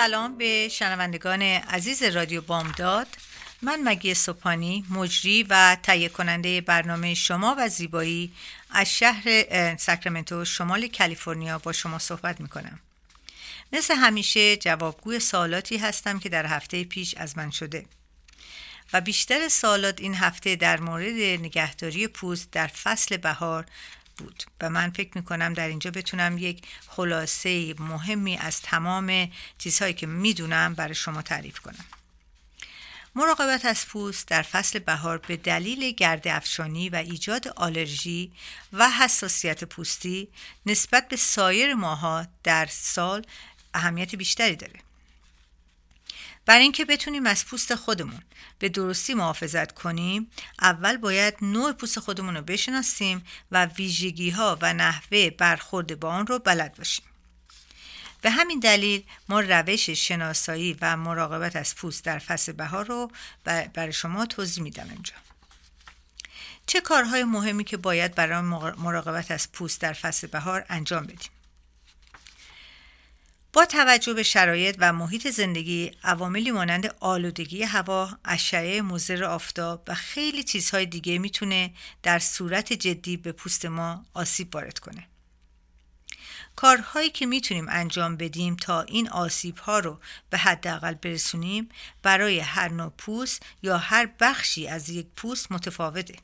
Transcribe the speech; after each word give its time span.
سلام 0.00 0.36
به 0.38 0.68
شنوندگان 0.68 1.42
عزیز 1.42 2.02
رادیو 2.02 2.40
بامداد. 2.40 3.06
من 3.62 3.80
مگی 3.84 4.14
سوپانی 4.14 4.84
مجری 4.90 5.42
و 5.42 5.76
تهیه 5.82 6.08
کننده 6.08 6.60
برنامه 6.60 7.14
شما 7.14 7.56
و 7.58 7.68
زیبایی 7.68 8.32
از 8.70 8.94
شهر 8.94 9.76
ساکرامنتو 9.76 10.44
شمال 10.44 10.88
کالیفرنیا 10.88 11.58
با 11.58 11.72
شما 11.72 11.98
صحبت 11.98 12.40
می 12.40 12.48
کنم 12.48 12.80
مثل 13.72 13.94
همیشه 13.94 14.56
جوابگوی 14.56 15.20
سوالاتی 15.20 15.76
هستم 15.76 16.18
که 16.18 16.28
در 16.28 16.46
هفته 16.46 16.84
پیش 16.84 17.14
از 17.14 17.38
من 17.38 17.50
شده. 17.50 17.84
و 18.92 19.00
بیشتر 19.00 19.48
سوالات 19.48 20.00
این 20.00 20.14
هفته 20.14 20.56
در 20.56 20.80
مورد 20.80 21.40
نگهداری 21.40 22.08
پوست 22.08 22.50
در 22.50 22.66
فصل 22.66 23.16
بهار 23.16 23.66
بود 24.20 24.44
و 24.60 24.70
من 24.70 24.90
فکر 24.90 25.10
می‌کنم 25.14 25.54
در 25.54 25.68
اینجا 25.68 25.90
بتونم 25.90 26.38
یک 26.38 26.62
خلاصه 26.88 27.74
مهمی 27.78 28.36
از 28.36 28.62
تمام 28.62 29.30
چیزهایی 29.58 29.94
که 29.94 30.06
می‌دونم 30.06 30.74
برای 30.74 30.94
شما 30.94 31.22
تعریف 31.22 31.58
کنم. 31.58 31.84
مراقبت 33.14 33.64
از 33.64 33.86
پوست 33.86 34.28
در 34.28 34.42
فصل 34.42 34.78
بهار 34.78 35.18
به 35.18 35.36
دلیل 35.36 35.90
گرد 35.90 36.28
افشانی 36.28 36.88
و 36.88 36.96
ایجاد 36.96 37.48
آلرژی 37.48 38.32
و 38.72 38.90
حساسیت 38.90 39.64
پوستی 39.64 40.28
نسبت 40.66 41.08
به 41.08 41.16
سایر 41.16 41.74
ماها 41.74 42.26
در 42.44 42.66
سال 42.66 43.26
اهمیت 43.74 44.14
بیشتری 44.14 44.56
داره. 44.56 44.80
برای 46.46 46.62
اینکه 46.62 46.84
بتونیم 46.84 47.26
از 47.26 47.46
پوست 47.46 47.74
خودمون 47.74 48.22
به 48.58 48.68
درستی 48.68 49.14
محافظت 49.14 49.72
کنیم 49.72 50.30
اول 50.60 50.96
باید 50.96 51.34
نوع 51.42 51.72
پوست 51.72 52.00
خودمون 52.00 52.36
رو 52.36 52.42
بشناسیم 52.42 53.24
و 53.50 53.66
ویژگی 53.66 54.30
ها 54.30 54.58
و 54.60 54.74
نحوه 54.74 55.30
برخورد 55.30 56.00
با 56.00 56.10
آن 56.10 56.26
رو 56.26 56.38
بلد 56.38 56.74
باشیم. 56.74 57.04
به 58.22 58.30
همین 58.30 58.60
دلیل 58.60 59.02
ما 59.28 59.40
روش 59.40 59.90
شناسایی 59.90 60.76
و 60.80 60.96
مراقبت 60.96 61.56
از 61.56 61.74
پوست 61.74 62.04
در 62.04 62.18
فصل 62.18 62.52
بهار 62.52 62.86
رو 62.86 63.10
برای 63.44 63.92
شما 63.92 64.26
توضیح 64.26 64.62
میدم 64.64 64.86
اینجا. 64.90 65.14
چه 66.66 66.80
کارهای 66.80 67.24
مهمی 67.24 67.64
که 67.64 67.76
باید 67.76 68.14
برای 68.14 68.40
مراقبت 68.78 69.30
از 69.30 69.52
پوست 69.52 69.80
در 69.80 69.92
فصل 69.92 70.26
بهار 70.26 70.66
انجام 70.68 71.02
بدیم؟ 71.02 71.30
با 73.52 73.64
توجه 73.66 74.14
به 74.14 74.22
شرایط 74.22 74.76
و 74.78 74.92
محیط 74.92 75.28
زندگی 75.28 75.92
عواملی 76.04 76.50
مانند 76.50 76.94
آلودگی 77.00 77.62
هوا، 77.62 78.18
اشعه 78.24 78.82
مضر 78.82 79.24
آفتاب 79.24 79.84
و 79.88 79.94
خیلی 79.94 80.44
چیزهای 80.44 80.86
دیگه 80.86 81.18
می‌تونه 81.18 81.74
در 82.02 82.18
صورت 82.18 82.72
جدی 82.72 83.16
به 83.16 83.32
پوست 83.32 83.66
ما 83.66 84.04
آسیب 84.14 84.54
وارد 84.54 84.78
کنه. 84.78 85.06
کارهایی 86.56 87.10
که 87.10 87.26
می‌تونیم 87.26 87.66
انجام 87.68 88.16
بدیم 88.16 88.56
تا 88.56 88.82
این 88.82 89.08
آسیب 89.08 89.58
ها 89.58 89.78
رو 89.78 90.00
به 90.30 90.38
حداقل 90.38 90.94
برسونیم 90.94 91.68
برای 92.02 92.38
هر 92.38 92.68
نوع 92.68 92.92
پوست 92.98 93.42
یا 93.62 93.78
هر 93.78 94.08
بخشی 94.20 94.68
از 94.68 94.88
یک 94.88 95.06
پوست 95.16 95.52
متفاوته. 95.52 96.14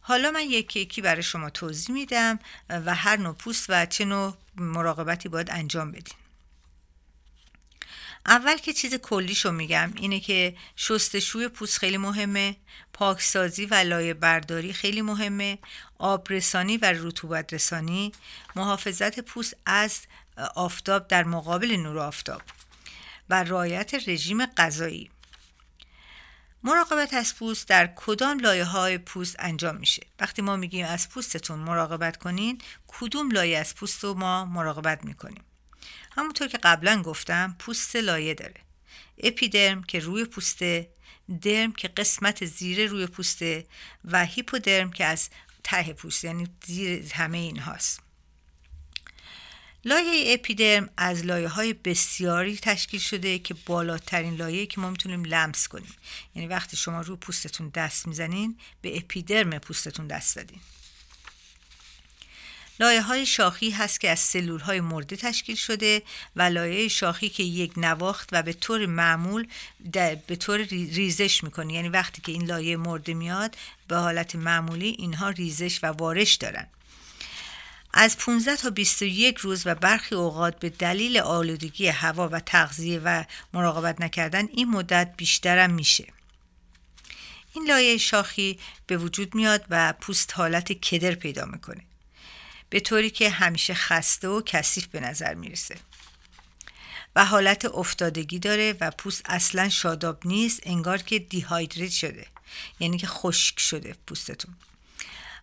حالا 0.00 0.30
من 0.30 0.42
یکی 0.42 0.80
یکی 0.80 1.02
برای 1.02 1.22
شما 1.22 1.50
توضیح 1.50 1.94
میدم 1.94 2.38
و 2.68 2.94
هر 2.94 3.16
نوع 3.16 3.34
پوست 3.34 3.66
و 3.68 3.86
چه 3.86 4.04
نوع 4.04 4.34
مراقبتی 4.56 5.28
باید 5.28 5.50
انجام 5.50 5.92
بدین. 5.92 6.14
اول 8.26 8.56
که 8.56 8.72
چیز 8.72 8.94
کلیشو 8.94 9.52
میگم 9.52 9.92
اینه 9.96 10.20
که 10.20 10.56
شستشوی 10.76 11.48
پوست 11.48 11.78
خیلی 11.78 11.96
مهمه 11.96 12.56
پاکسازی 12.92 13.66
و 13.66 13.74
لایه 13.74 14.14
برداری 14.14 14.72
خیلی 14.72 15.02
مهمه 15.02 15.58
آبرسانی 15.98 16.76
و 16.76 16.92
رطوبت 16.96 17.54
رسانی 17.54 18.12
محافظت 18.56 19.20
پوست 19.20 19.56
از 19.66 20.00
آفتاب 20.54 21.08
در 21.08 21.24
مقابل 21.24 21.76
نور 21.76 21.98
آفتاب 21.98 22.42
و 23.30 23.42
رعایت 23.42 24.08
رژیم 24.08 24.46
غذایی. 24.46 25.10
مراقبت 26.62 27.14
از 27.14 27.36
پوست 27.36 27.68
در 27.68 27.90
کدام 27.96 28.38
لایه 28.38 28.64
های 28.64 28.98
پوست 28.98 29.36
انجام 29.38 29.76
میشه؟ 29.76 30.06
وقتی 30.20 30.42
ما 30.42 30.56
میگیم 30.56 30.86
از 30.86 31.08
پوستتون 31.08 31.58
مراقبت 31.58 32.16
کنین 32.16 32.60
کدوم 32.86 33.30
لایه 33.30 33.58
از 33.58 33.74
پوست 33.74 34.04
رو 34.04 34.14
ما 34.14 34.44
مراقبت 34.44 35.04
می‌کنیم؟ 35.04 35.44
همونطور 36.12 36.48
که 36.48 36.58
قبلا 36.58 37.02
گفتم 37.02 37.56
پوست 37.58 37.96
لایه 37.96 38.34
داره. 38.34 38.60
اپیدرم 39.18 39.82
که 39.82 39.98
روی 39.98 40.24
پوسته 40.24 40.90
درم 41.42 41.72
که 41.72 41.88
قسمت 41.88 42.44
زیر 42.44 42.86
روی 42.86 43.06
پوسته 43.06 43.66
و 44.04 44.24
هیپودرم 44.24 44.90
که 44.90 45.04
از 45.04 45.28
ته 45.64 45.92
پوست 45.92 46.24
یعنی 46.24 46.48
زیر 46.64 47.12
همه 47.14 47.38
این 47.38 47.58
هاست 47.58 48.09
لایه 49.84 50.34
اپیدرم 50.34 50.90
از 50.96 51.24
لایه 51.24 51.48
های 51.48 51.72
بسیاری 51.72 52.56
تشکیل 52.56 53.00
شده 53.00 53.38
که 53.38 53.54
بالاترین 53.54 54.34
لایه 54.34 54.66
که 54.66 54.80
ما 54.80 54.90
می‌تونیم 54.90 55.24
لمس 55.24 55.68
کنیم. 55.68 55.94
یعنی 56.34 56.48
وقتی 56.48 56.76
شما 56.76 57.00
رو 57.00 57.16
پوستتون 57.16 57.68
دست 57.68 58.06
می‌زنین 58.06 58.58
به 58.82 58.98
اپیدرم 58.98 59.58
پوستتون 59.58 60.06
دست 60.06 60.36
دادین 60.36 60.60
لایه 62.80 63.02
های 63.02 63.26
شاخی 63.26 63.70
هست 63.70 64.00
که 64.00 64.10
از 64.10 64.18
سلول 64.20 64.60
های 64.60 64.80
مرده 64.80 65.16
تشکیل 65.16 65.56
شده 65.56 66.02
و 66.36 66.42
لایه 66.42 66.88
شاخی 66.88 67.28
که 67.28 67.42
یک 67.42 67.72
نواخت 67.76 68.28
و 68.32 68.42
به 68.42 68.52
طور 68.52 68.86
معمول 68.86 69.46
به 70.26 70.36
طور 70.38 70.58
ریزش 70.70 71.44
می‌کنه. 71.44 71.72
یعنی 71.72 71.88
وقتی 71.88 72.22
که 72.22 72.32
این 72.32 72.44
لایه 72.44 72.76
مرده 72.76 73.14
میاد 73.14 73.56
به 73.88 73.96
حالت 73.96 74.34
معمولی 74.34 74.88
اینها 74.98 75.28
ریزش 75.28 75.84
و 75.84 75.86
وارش 75.86 76.34
دارن. 76.34 76.66
از 77.92 78.18
15 78.18 78.56
تا 78.56 78.70
21 78.70 79.38
روز 79.38 79.62
و 79.66 79.74
برخی 79.74 80.14
اوقات 80.14 80.58
به 80.58 80.70
دلیل 80.70 81.18
آلودگی 81.18 81.86
هوا 81.86 82.28
و 82.28 82.40
تغذیه 82.40 83.00
و 83.04 83.24
مراقبت 83.52 84.00
نکردن 84.00 84.48
این 84.52 84.70
مدت 84.70 85.14
بیشترم 85.16 85.70
میشه. 85.70 86.06
این 87.54 87.66
لایه 87.68 87.96
شاخی 87.96 88.58
به 88.86 88.96
وجود 88.96 89.34
میاد 89.34 89.64
و 89.70 89.92
پوست 89.92 90.32
حالت 90.34 90.72
کدر 90.72 91.14
پیدا 91.14 91.44
می‌کنه. 91.44 91.84
به 92.70 92.80
طوری 92.80 93.10
که 93.10 93.30
همیشه 93.30 93.74
خسته 93.74 94.28
و 94.28 94.42
کثیف 94.46 94.86
به 94.86 95.00
نظر 95.00 95.34
می‌رسه. 95.34 95.76
و 97.16 97.24
حالت 97.24 97.64
افتادگی 97.64 98.38
داره 98.38 98.76
و 98.80 98.90
پوست 98.90 99.22
اصلا 99.24 99.68
شاداب 99.68 100.26
نیست 100.26 100.60
انگار 100.62 100.98
که 100.98 101.18
دیهایدریت 101.18 101.90
شده. 101.90 102.26
یعنی 102.80 102.98
که 102.98 103.06
خشک 103.06 103.60
شده 103.60 103.96
پوستتون. 104.06 104.54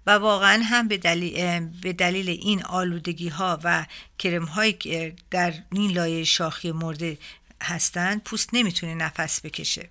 و 0.07 0.11
واقعا 0.11 0.63
هم 0.63 0.87
به 0.87 0.97
دلیل, 0.97 1.59
به 1.81 1.93
دلیل 1.93 2.29
این 2.29 2.63
آلودگی 2.63 3.29
ها 3.29 3.59
و 3.63 3.85
کرم 4.19 4.45
هایی 4.45 4.73
که 4.73 5.15
در 5.31 5.53
این 5.71 5.91
لایه 5.91 6.23
شاخی 6.23 6.71
مرده 6.71 7.17
هستند 7.61 8.23
پوست 8.23 8.49
نمی‌تونه 8.53 8.95
نفس 8.95 9.41
بکشه 9.41 9.89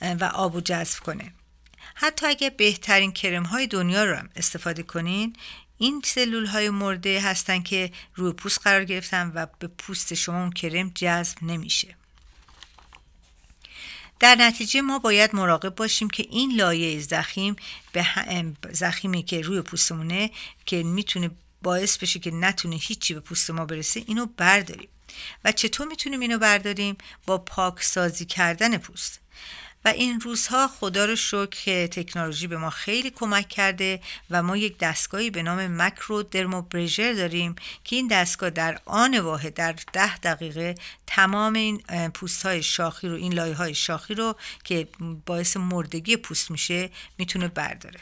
و 0.00 0.24
آب 0.24 0.60
جذب 0.60 0.98
کنه. 0.98 1.32
حتی 1.94 2.26
اگه 2.26 2.50
بهترین 2.50 3.12
کرم 3.12 3.42
های 3.42 3.66
دنیا 3.66 4.04
رو 4.04 4.16
هم 4.16 4.28
استفاده 4.36 4.82
کنین 4.82 5.36
این 5.78 6.02
سلول 6.04 6.46
های 6.46 6.70
مرده 6.70 7.20
هستن 7.20 7.62
که 7.62 7.90
روی 8.14 8.32
پوست 8.32 8.60
قرار 8.62 8.84
گرفتن 8.84 9.32
و 9.34 9.46
به 9.58 9.66
پوست 9.66 10.14
شما 10.14 10.40
اون 10.40 10.50
کرم 10.50 10.92
جذب 10.94 11.38
نمیشه. 11.42 11.99
در 14.20 14.34
نتیجه 14.34 14.80
ما 14.80 14.98
باید 14.98 15.34
مراقب 15.36 15.74
باشیم 15.74 16.10
که 16.10 16.26
این 16.30 16.52
لایه 16.56 17.00
زخیم 17.00 17.56
به 17.92 18.06
زخیمی 18.72 19.22
که 19.22 19.40
روی 19.40 19.62
پوستمونه 19.62 20.30
که 20.66 20.82
می‌تونه 20.82 21.30
باعث 21.62 21.98
بشه 21.98 22.18
که 22.18 22.30
نتونه 22.30 22.76
هیچی 22.76 23.14
به 23.14 23.20
پوست 23.20 23.50
ما 23.50 23.64
برسه 23.64 24.04
اینو 24.06 24.26
برداریم. 24.36 24.88
و 25.44 25.52
چطور 25.52 25.86
می‌تونیم 25.86 26.20
اینو 26.20 26.38
برداریم؟ 26.38 26.96
با 27.26 27.38
پاک 27.38 27.82
سازی 27.82 28.24
کردن 28.24 28.78
پوست. 28.78 29.20
و 29.84 29.88
این 29.88 30.20
روزها 30.20 30.68
خدا 30.68 31.04
رو 31.04 31.16
شکر 31.16 31.46
که 31.46 31.88
تکنولوژی 31.92 32.46
به 32.46 32.56
ما 32.56 32.70
خیلی 32.70 33.10
کمک 33.10 33.48
کرده 33.48 34.00
و 34.30 34.42
ما 34.42 34.56
یک 34.56 34.78
دستگاهی 34.78 35.30
به 35.30 35.42
نام 35.42 35.82
مکرو 35.82 36.22
درموبرژر 36.22 37.12
داریم 37.12 37.54
که 37.84 37.96
این 37.96 38.06
دستگاه 38.06 38.50
در 38.50 38.80
آن 38.84 39.18
واحد 39.18 39.54
در 39.54 39.74
ده 39.92 40.18
دقیقه 40.18 40.74
تمام 41.06 41.52
این 41.52 41.82
پوست 42.14 42.46
های 42.46 42.62
شاخی 42.62 43.08
رو 43.08 43.14
این 43.14 43.32
لایه 43.32 43.54
های 43.54 43.74
شاخی 43.74 44.14
رو 44.14 44.36
که 44.64 44.88
باعث 45.26 45.56
مردگی 45.56 46.16
پوست 46.16 46.50
میشه 46.50 46.90
می‌تونه 47.18 47.48
برداره. 47.48 48.00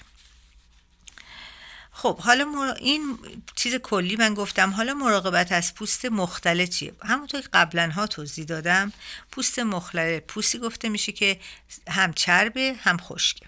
خب 1.98 2.18
حالا 2.18 2.74
این 2.78 3.18
چیز 3.54 3.74
کلی 3.74 4.16
من 4.16 4.34
گفتم 4.34 4.70
حالا 4.70 4.94
مراقبت 4.94 5.52
از 5.52 5.74
پوست 5.74 6.04
مختلط 6.04 6.68
چیه؟ 6.68 6.92
همونطور 7.04 7.40
که 7.40 7.48
قبلا 7.52 7.90
ها 7.90 8.06
توضیح 8.06 8.44
دادم 8.44 8.92
پوست 9.30 9.58
مختلط 9.58 10.22
پوستی 10.22 10.58
گفته 10.58 10.88
میشه 10.88 11.12
که 11.12 11.40
هم 11.88 12.12
چربه 12.12 12.76
هم 12.80 12.96
خشکه. 12.96 13.46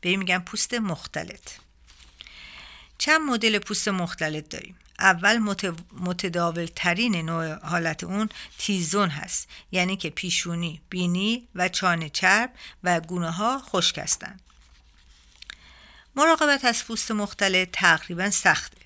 به 0.00 0.08
این 0.08 0.18
میگن 0.18 0.38
پوست 0.38 0.74
مختلط. 0.74 1.50
چند 2.98 3.20
مدل 3.20 3.58
پوست 3.58 3.88
مختلط 3.88 4.48
داریم؟ 4.48 4.76
اول 4.98 5.38
متداول 5.92 6.66
ترین 6.76 7.16
نوع 7.16 7.66
حالت 7.66 8.04
اون 8.04 8.28
تیزون 8.58 9.08
هست. 9.08 9.48
یعنی 9.72 9.96
که 9.96 10.10
پیشونی، 10.10 10.80
بینی 10.90 11.48
و 11.54 11.68
چانه 11.68 12.08
چرب 12.10 12.50
و 12.84 13.00
گونه 13.00 13.30
ها 13.30 13.58
خشک 13.58 13.98
هستند 13.98 14.40
مراقبت 16.20 16.64
از 16.64 16.84
پوست 16.84 17.10
مختلط 17.10 17.68
تقریبا 17.72 18.30
سخته. 18.30 18.76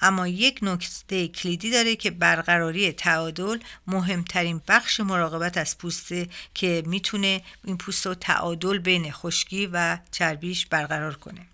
اما 0.00 0.28
یک 0.28 0.58
نکته 0.62 1.28
کلیدی 1.28 1.70
داره 1.70 1.96
که 1.96 2.10
برقراری 2.10 2.92
تعادل 2.92 3.58
مهمترین 3.86 4.62
بخش 4.68 5.00
مراقبت 5.00 5.56
از 5.56 5.78
پوست 5.78 6.08
که 6.54 6.82
می‌تونه 6.86 7.42
این 7.64 7.78
پوست 7.78 8.06
رو 8.06 8.14
تعادل 8.14 8.78
بین 8.78 9.12
خشکی 9.12 9.66
و 9.72 9.98
چربیش 10.10 10.66
برقرار 10.66 11.14
کنه. 11.14 11.46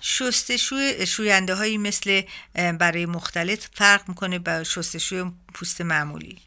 شستشوی 0.00 1.06
شوینده 1.06 1.54
هایی 1.54 1.78
مثل 1.78 2.22
برای 2.54 3.06
مختلط 3.06 3.64
فرق 3.74 4.08
می‌کنه 4.08 4.38
با 4.38 4.64
شستشوی 4.64 5.32
پوست 5.54 5.80
معمولی. 5.80 6.38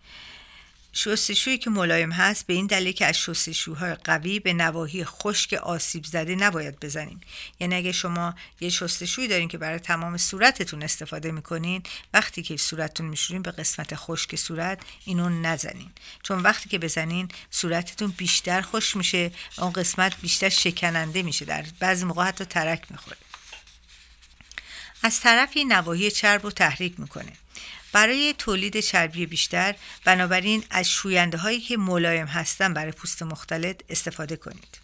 شستشویی 0.93 1.57
که 1.57 1.69
ملایم 1.69 2.11
هست 2.11 2.47
به 2.47 2.53
این 2.53 2.67
دلیل 2.67 2.91
که 2.91 3.05
از 3.05 3.17
شستشوهای 3.17 3.95
قوی 3.95 4.39
به 4.39 4.53
نواحی 4.53 5.05
خشک 5.05 5.53
آسیب 5.53 6.05
زده 6.05 6.35
نباید 6.35 6.79
بزنیم. 6.79 7.21
یعنی 7.59 7.75
اگه 7.75 7.91
شما 7.91 8.35
یه 8.59 8.69
شستشویی 8.69 9.27
دارین 9.27 9.47
که 9.47 9.57
برای 9.57 9.79
تمام 9.79 10.17
صورتتون 10.17 10.83
استفاده 10.83 11.31
می‌کنین 11.31 11.83
وقتی 12.13 12.43
که 12.43 12.57
صورتتون 12.57 13.05
میشورین 13.05 13.41
به 13.41 13.51
قسمت 13.51 13.95
خشک 13.95 14.35
صورت 14.35 14.79
اینو 15.05 15.29
نزنین. 15.29 15.91
چون 16.23 16.39
وقتی 16.39 16.69
که 16.69 16.79
بزنین 16.79 17.27
صورتتون 17.51 18.13
بیشتر 18.17 18.61
خوش 18.61 18.95
میشه 18.95 19.31
اون 19.57 19.71
قسمت 19.71 20.21
بیشتر 20.21 20.49
شکننده 20.49 21.23
میشه. 21.23 21.45
در 21.45 21.65
بعضی 21.79 22.05
موقع 22.05 22.23
حتی 22.23 22.45
ترک 22.45 22.85
می‌خوره. 22.89 23.17
از 25.03 25.19
طرفی 25.19 25.65
نواحی 25.65 26.11
چرب 26.11 26.43
رو 26.43 26.51
تحریک 26.51 26.99
می‌کنه. 26.99 27.31
برای 27.93 28.35
تولید 28.37 28.79
چربی 28.79 29.25
بیشتر 29.25 29.75
بنابراین 30.05 30.63
از 30.69 30.89
شوینده 30.89 31.37
هایی 31.37 31.61
که 31.61 31.77
ملایم 31.77 32.27
هستن 32.27 32.73
برای 32.73 32.91
پوست 32.91 33.23
مختلط 33.23 33.81
استفاده 33.89 34.35
کنید. 34.35 34.79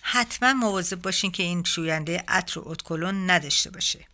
حتما 0.00 0.52
مواظب 0.52 1.02
باشین 1.02 1.30
که 1.30 1.42
این 1.42 1.64
شوینده 1.64 2.24
عطر 2.28 2.60
و 2.60 2.62
اتکلون 2.66 3.30
نداشته 3.30 3.70
باشه. 3.70 4.06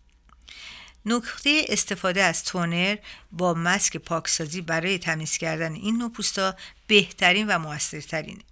نکته 1.06 1.65
استفاده 1.69 2.23
از 2.23 2.44
تونر 2.44 2.97
با 3.33 3.55
مسک 3.55 3.97
پاکسازی 3.97 4.61
برای 4.61 4.99
تمیز 4.99 5.37
کردن 5.37 5.73
این 5.73 5.99
نوع 5.99 6.12
پوستا 6.12 6.56
بهترین 6.87 7.47
و 7.47 7.59
موثرترینه. 7.59 8.43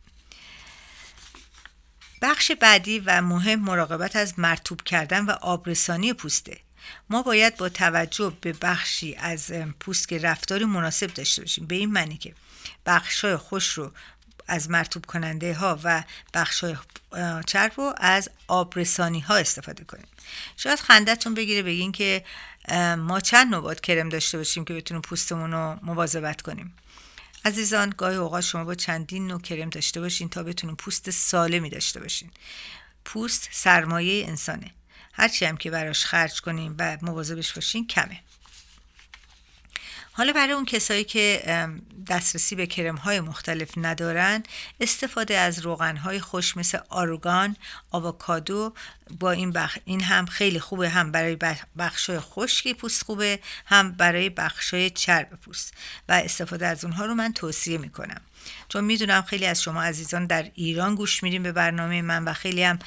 بخش 2.23 2.53
بعدی 2.53 2.99
و 2.99 3.21
مهم 3.23 3.61
مراقبت 3.61 4.17
از 4.17 4.39
مرتوب 4.39 4.83
کردن 4.83 5.25
و 5.25 5.31
آبرسانی 5.31 6.13
پوسته. 6.13 6.61
ما 7.11 7.23
باید 7.23 7.57
با 7.57 7.69
توجه 7.69 8.37
به 8.41 8.53
بخشی 8.53 9.15
از 9.15 9.53
پوست 9.81 10.09
که 10.09 10.19
رفتاری 10.19 10.65
مناسب 10.65 11.07
داشته 11.07 11.43
باشیم 11.43 11.67
به 11.67 11.75
این 11.75 11.93
معنی 11.93 12.17
که 12.17 12.35
بخشای 12.87 13.37
خوش 13.37 13.69
رو 13.69 13.93
از 14.47 14.71
مرتوب 14.71 15.07
کننده 15.07 15.55
ها 15.55 15.81
و 15.85 16.05
بخشای 16.35 16.77
چرب 17.47 17.73
رو 17.77 17.95
از 17.97 18.31
آبرسانی 18.49 19.21
ها 19.21 19.37
استفاده 19.37 19.85
کنیم. 19.85 20.07
شاید 20.57 20.79
خندتون 20.79 21.35
بگیره 21.35 21.63
بگین 21.63 21.93
که 21.93 22.25
ما 22.99 23.21
چند 23.21 23.55
نوبات 23.55 23.81
کرم 23.81 24.09
داشته 24.09 24.39
باشیم 24.39 24.65
که 24.65 24.75
بتونیم 24.75 25.03
پوستمون 25.03 25.53
رو 25.53 25.79
مواظبت 25.83 26.43
کنیم. 26.43 26.75
عزیزان 27.45 27.95
گاهی 27.97 28.17
اوقات 28.17 28.41
شما 28.41 28.65
با 28.65 28.75
چندین 28.75 29.27
نوع 29.27 29.41
کرم 29.41 29.71
داشته 29.71 30.01
باشین 30.01 30.29
تا 30.29 30.43
بتونین 30.43 30.77
پوست 30.77 31.11
سالمی 31.11 31.71
داشته 31.71 32.01
باشین. 32.01 32.31
پوست 33.05 33.49
سرمایه 33.53 34.27
انسانه. 34.27 34.71
هرچی 35.13 35.45
هم 35.45 35.57
که 35.57 35.71
براش 35.71 36.05
خرج 36.05 36.41
کنیم 36.41 36.75
و 36.79 36.99
مواظبش 37.03 37.53
باشین 37.53 37.87
کمه. 37.87 38.21
حالا 40.13 40.33
برای 40.33 40.53
اون 40.53 40.65
کسایی 40.65 41.05
که 41.05 41.43
دسترسی 42.09 42.55
به 42.55 42.67
کرم 42.67 42.97
های 42.97 43.21
مختلف 43.21 43.71
ندارن 43.77 44.43
استفاده 44.81 45.37
از 45.37 45.59
روغن 45.59 45.97
های 45.97 46.21
خوش 46.21 46.57
مثل 46.57 46.79
آروگان، 46.89 47.57
آووکادو 47.91 48.75
با 49.19 49.31
این, 49.31 49.53
بخ... 49.53 49.79
این 49.85 50.03
هم 50.03 50.27
خیلی 50.27 50.61
خوبه 50.61 50.89
هم 50.89 51.13
برای 51.13 51.37
بخشای 51.79 52.21
خشکی 52.21 52.75
پوست 52.75 53.05
خوبه 53.05 53.41
هم 53.67 53.93
برای 53.93 54.29
بخشای 54.29 54.91
چرب 54.91 55.29
پوست. 55.31 55.75
و 56.09 56.13
استفاده 56.13 56.67
از 56.67 56.85
اونها 56.85 57.07
رو 57.07 57.15
من 57.15 57.33
توصیه 57.33 57.79
می‌کنم. 57.79 58.21
چون 58.69 58.85
می‌دونم 58.85 59.23
خیلی 59.23 59.47
از 59.47 59.63
شما 59.63 59.83
عزیزان 59.83 60.27
در 60.27 60.51
ایران 60.55 60.95
گوش 60.95 61.23
میدیم 61.23 61.43
به 61.43 61.53
برنامه 61.53 62.03
من 62.03 62.25
و 62.25 62.33
خیلی 62.33 62.63
هم 62.63 62.79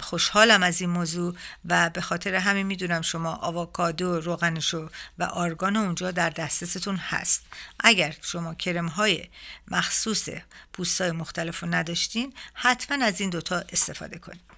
خوشحالم 0.00 0.62
از 0.62 0.80
این 0.80 0.90
موضوع 0.90 1.34
و 1.64 1.90
به 1.90 2.00
خاطر 2.00 2.34
همین 2.34 2.66
می‌دونم 2.66 3.02
شما 3.02 3.34
آووکادو 3.34 4.20
روغنشو 4.20 4.90
و 5.18 5.24
آرگان 5.24 5.76
اونجا 5.76 6.10
در 6.10 6.30
دسترستون 6.30 6.96
هست. 6.96 7.46
اگر 7.80 8.14
شما 8.22 8.54
کرم 8.54 8.86
های 8.86 9.28
مخصوص 9.68 10.28
پوست 10.72 11.00
های 11.00 11.10
مختلف 11.10 11.64
نداشتین 11.64 12.32
حتما 12.54 13.04
از 13.04 13.20
این 13.20 13.30
دوتا 13.30 13.62
استفاده 13.72 14.18
کنید 14.18 14.55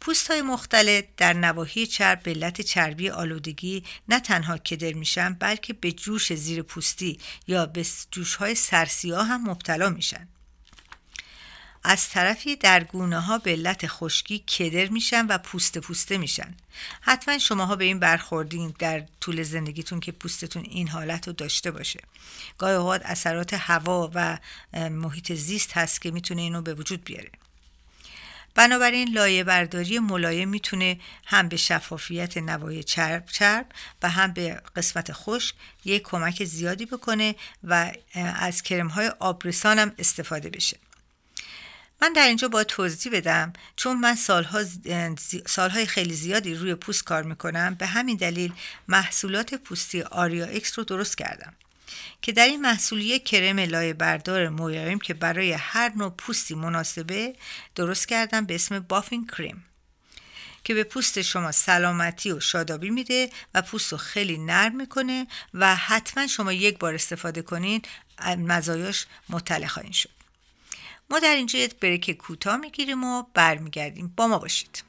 پوست 0.00 0.30
های 0.30 0.42
مختلط 0.42 1.04
در 1.16 1.32
نواحی 1.32 1.86
چرب 1.86 2.22
به 2.22 2.30
علت 2.30 2.60
چربی 2.60 3.10
آلودگی 3.10 3.84
نه 4.08 4.20
تنها 4.20 4.58
کدر 4.58 4.92
میشن 4.92 5.32
بلکه 5.32 5.72
به 5.72 5.92
جوش 5.92 6.32
زیر 6.32 6.62
پوستی 6.62 7.18
یا 7.46 7.66
به 7.66 7.86
جوش 8.10 8.34
های 8.34 8.54
سرسیاه 8.54 9.26
هم 9.26 9.50
مبتلا 9.50 9.90
میشن. 9.90 10.28
از 11.88 12.08
طرفی 12.08 12.56
در 12.56 12.84
گونه 12.84 13.20
ها 13.20 13.38
به 13.38 13.50
علت 13.50 13.86
خشکی 13.86 14.38
کدر 14.38 14.88
میشن 14.88 15.26
و 15.26 15.38
پوست 15.38 15.78
پوسته 15.78 16.18
میشن. 16.18 16.54
حتما 17.00 17.38
شماها 17.38 17.76
به 17.76 17.84
این 17.84 17.98
برخوردین 17.98 18.74
در 18.78 19.04
طول 19.20 19.42
زندگیتون 19.42 20.00
که 20.00 20.12
پوستتون 20.12 20.62
این 20.62 20.88
حالت 20.88 21.26
رو 21.26 21.32
داشته 21.32 21.70
باشه. 21.70 22.00
گاهی 22.58 22.74
اوقات 22.74 23.02
اثرات 23.04 23.54
هوا 23.54 24.10
و 24.14 24.38
محیط 24.74 25.32
زیست 25.32 25.72
هست 25.72 26.02
که 26.02 26.10
می‌تونه 26.10 26.42
اینو 26.42 26.62
به 26.62 26.74
وجود 26.74 27.04
بیاره. 27.04 27.30
بنابراین 28.56 29.08
لایه 29.12 29.44
برداری 29.44 29.98
ملایم 29.98 30.48
می‌تونه 30.48 31.00
هم 31.26 31.48
به 31.48 31.56
شفافیت 31.56 32.36
نوای 32.36 32.82
چرب 32.82 33.26
چرب 33.26 33.66
و 34.02 34.10
هم 34.10 34.32
به 34.32 34.60
قسمت 34.76 35.12
خشک 35.12 35.54
یک 35.84 36.02
کمک 36.02 36.44
زیادی 36.44 36.86
بکنه 36.86 37.34
و 37.64 37.92
از 38.14 38.62
کرم 38.62 38.88
های 38.88 39.12
آبرسان 39.18 39.78
هم 39.78 39.92
استفاده 39.98 40.50
بشه. 40.50 40.76
من 42.02 42.12
در 42.12 42.26
اینجا 42.26 42.48
با 42.48 42.64
توضیح 42.64 43.12
بدم 43.12 43.52
چون 43.76 43.96
من 43.96 44.14
سالها 44.14 44.64
سالهای 45.46 45.86
خیلی 45.86 46.14
زیادی 46.14 46.54
روی 46.54 46.74
پوست 46.74 47.04
کار 47.04 47.22
می‌کنم 47.22 47.74
به 47.74 47.86
همین 47.86 48.16
دلیل 48.16 48.52
محصولات 48.88 49.54
پوستی 49.54 50.02
آریا 50.02 50.46
اکس 50.46 50.78
رو 50.78 50.84
درست 50.84 51.18
کردم. 51.18 51.54
که 52.22 52.32
در 52.32 52.46
این 52.46 52.60
محصول 52.60 53.18
کرم 53.18 53.58
لایه 53.58 53.92
بردار 53.92 54.48
ملایم 54.48 54.98
که 54.98 55.14
برای 55.14 55.52
هر 55.52 55.92
نوع 55.96 56.10
پوستی 56.10 56.54
مناسبه 56.54 57.36
درست 57.74 58.08
کردم 58.08 58.46
به 58.46 58.54
اسم 58.54 58.78
بافین 58.78 59.26
کریم 59.26 59.64
که 60.64 60.74
به 60.74 60.84
پوست 60.84 61.22
شما 61.22 61.52
سلامتی 61.52 62.32
و 62.32 62.40
شادابی 62.40 62.90
میده 62.90 63.30
و 63.54 63.62
پوست 63.62 63.92
رو 63.92 63.98
خیلی 63.98 64.38
نرم 64.38 64.76
می‌کنه 64.76 65.26
و 65.54 65.76
حتما 65.76 66.26
شما 66.26 66.52
یک 66.52 66.78
بار 66.78 66.94
استفاده 66.94 67.42
کنین 67.42 67.82
مزایاش 68.38 69.06
مطلع 69.28 69.66
خواهید 69.66 69.92
شد. 69.92 70.10
ما 71.10 71.18
در 71.18 71.34
اینجا 71.34 71.58
یک 71.58 71.74
بریک 71.74 72.10
کوتاه 72.10 72.56
می‌گیریم 72.56 73.04
و 73.04 73.22
برمیگردیم. 73.34 74.12
با 74.16 74.26
ما 74.26 74.38
باشید. 74.38 74.82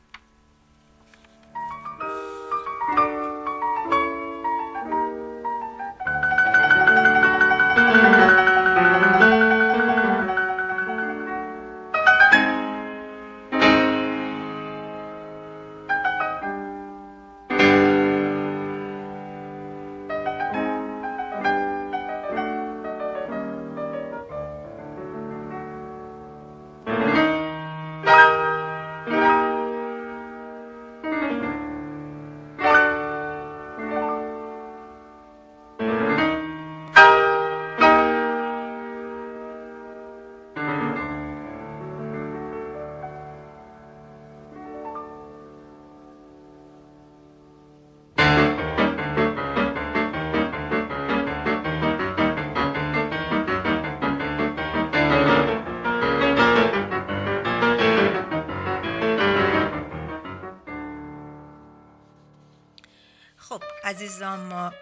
عزیزان 64.07 64.39
ما 64.39 64.73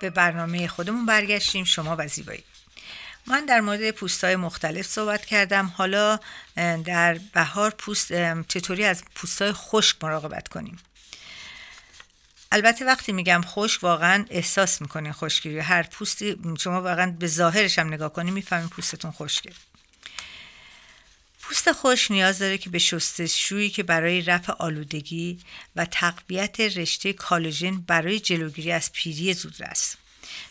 به 0.00 0.10
برنامه 0.10 0.68
خودمون 0.68 1.06
برگشتیم. 1.06 1.64
شما 1.64 1.96
و 1.98 2.08
زیبایی. 2.08 2.44
من 3.26 3.44
در 3.44 3.60
مورد 3.60 3.90
پوست 3.90 4.24
های 4.24 4.36
مختلف 4.36 4.86
صحبت 4.86 5.24
کردم. 5.24 5.66
حالا 5.76 6.18
در 6.84 7.18
بهار 7.34 7.70
پوست 7.70 8.12
چطوری 8.48 8.84
از 8.84 9.02
پوست 9.14 9.42
های 9.42 9.52
خشک 9.52 10.04
مراقبت 10.04 10.48
کنیم؟ 10.48 10.78
البته 12.52 12.84
وقتی 12.84 13.12
میگم 13.12 13.40
خشک 13.46 13.84
واقعا 13.84 14.24
احساس 14.30 14.80
می‌کنه 14.80 15.12
خشکی 15.12 15.58
هر 15.58 15.82
پوستی 15.82 16.38
شما 16.60 16.82
واقعا 16.82 17.10
به 17.10 17.26
ظاهرش 17.26 17.78
هم 17.78 17.86
نگاه 17.86 18.12
کنی 18.12 18.30
می‌فهمین 18.30 18.68
پوستتون 18.68 19.10
خشکه. 19.10 19.52
پوست 21.52 21.72
خوش 21.72 22.10
نیاز 22.10 22.38
داره 22.38 22.58
که 22.58 22.70
به 22.70 22.78
شستشویی 22.78 23.70
که 23.70 23.82
برای 23.82 24.22
رفع 24.22 24.52
آلودگی 24.52 25.38
و 25.76 25.84
تقویت 25.84 26.60
رشته 26.60 27.12
کالژن 27.12 27.80
برای 27.80 28.20
جلوگیری 28.20 28.72
از 28.72 28.92
پیری 28.92 29.34
زودرس 29.34 29.96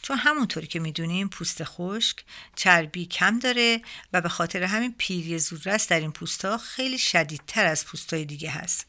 چون 0.01 0.17
همونطوری 0.17 0.67
که 0.67 0.79
می‌دونیم 0.79 1.29
پوست 1.29 1.63
خشک 1.63 2.23
چربی 2.55 3.05
کم 3.05 3.39
داره 3.39 3.81
و 4.13 4.21
به 4.21 4.29
خاطر 4.29 4.63
همین 4.63 4.95
پیری 4.97 5.39
زودرس 5.39 5.87
در 5.87 5.99
این 5.99 6.11
پوستا 6.11 6.57
خیلی 6.57 6.97
شدیدتر 6.97 7.65
از 7.65 7.85
پوستای 7.85 8.25
دیگه 8.25 8.49
هست. 8.49 8.85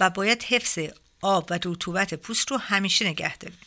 و 0.00 0.10
باید 0.10 0.42
حفظ 0.42 0.78
آب 1.20 1.46
و 1.50 1.58
رطوبت 1.64 2.14
پوست 2.14 2.50
رو 2.50 2.56
همیشه 2.56 3.08
نگه 3.08 3.36
داریم. 3.36 3.58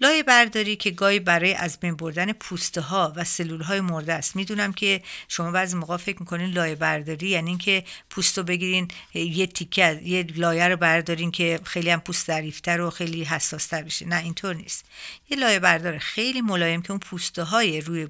لایه 0.00 0.22
برداری 0.22 0.76
که 0.76 0.90
گاهی 0.90 1.20
برای 1.20 1.54
از 1.54 1.80
بین 1.80 1.96
بردن 1.96 2.32
پوسته 2.32 2.80
ها 2.80 3.12
و 3.16 3.24
سلول 3.24 3.62
های 3.62 3.80
مرده 3.80 4.14
است. 4.14 4.36
می‌دونم 4.36 4.72
که 4.72 5.02
شما 5.28 5.50
بعضی 5.50 5.76
موقع 5.76 5.96
فکر 5.96 6.16
می‌کنین 6.20 6.50
لایه 6.50 6.74
برداری 6.74 7.28
یعنی 7.28 7.48
اینکه 7.48 7.84
پوست 8.10 8.38
رو 8.38 8.44
بگیرین 8.44 8.88
یه 9.14 9.46
تیکه 9.46 10.00
یه 10.04 10.22
لایه 10.22 10.68
رو 10.68 10.76
بردارین 10.76 11.30
که 11.30 11.60
خیلی 11.64 11.90
هم 11.90 12.00
پوست 12.00 12.26
ظریفتر 12.26 12.80
و 12.80 12.90
خیلی 12.90 13.24
حساستر 13.24 13.82
بشه. 13.82 14.06
نه 14.06 14.16
اینطور 14.16 14.54
نیست. 14.54 14.84
یه 15.30 15.36
لایه 15.36 15.58
بردار 15.58 15.98
خیلی 15.98 16.40
ملایم 16.40 16.82
که 16.82 16.90
اون 16.90 17.00
پوسته 17.00 17.42
های 17.42 17.80
روی 17.80 18.08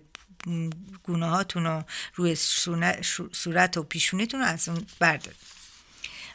گونه 1.02 1.26
هاتون 1.26 1.66
و 1.66 1.82
روی 2.14 2.34
صورت 3.32 3.76
و 3.76 3.82
پیشونیتون 3.82 4.40
رو 4.40 4.46
از 4.46 4.68
اون 4.68 4.86
بردارید 4.98 5.38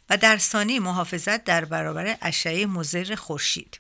و 0.09 0.17
در 0.17 0.37
ثانیه 0.37 0.79
محافظت 0.79 1.43
در 1.43 1.65
برابر 1.65 2.17
اشعه 2.21 2.65
مضر 2.65 3.15
خورشید. 3.15 3.79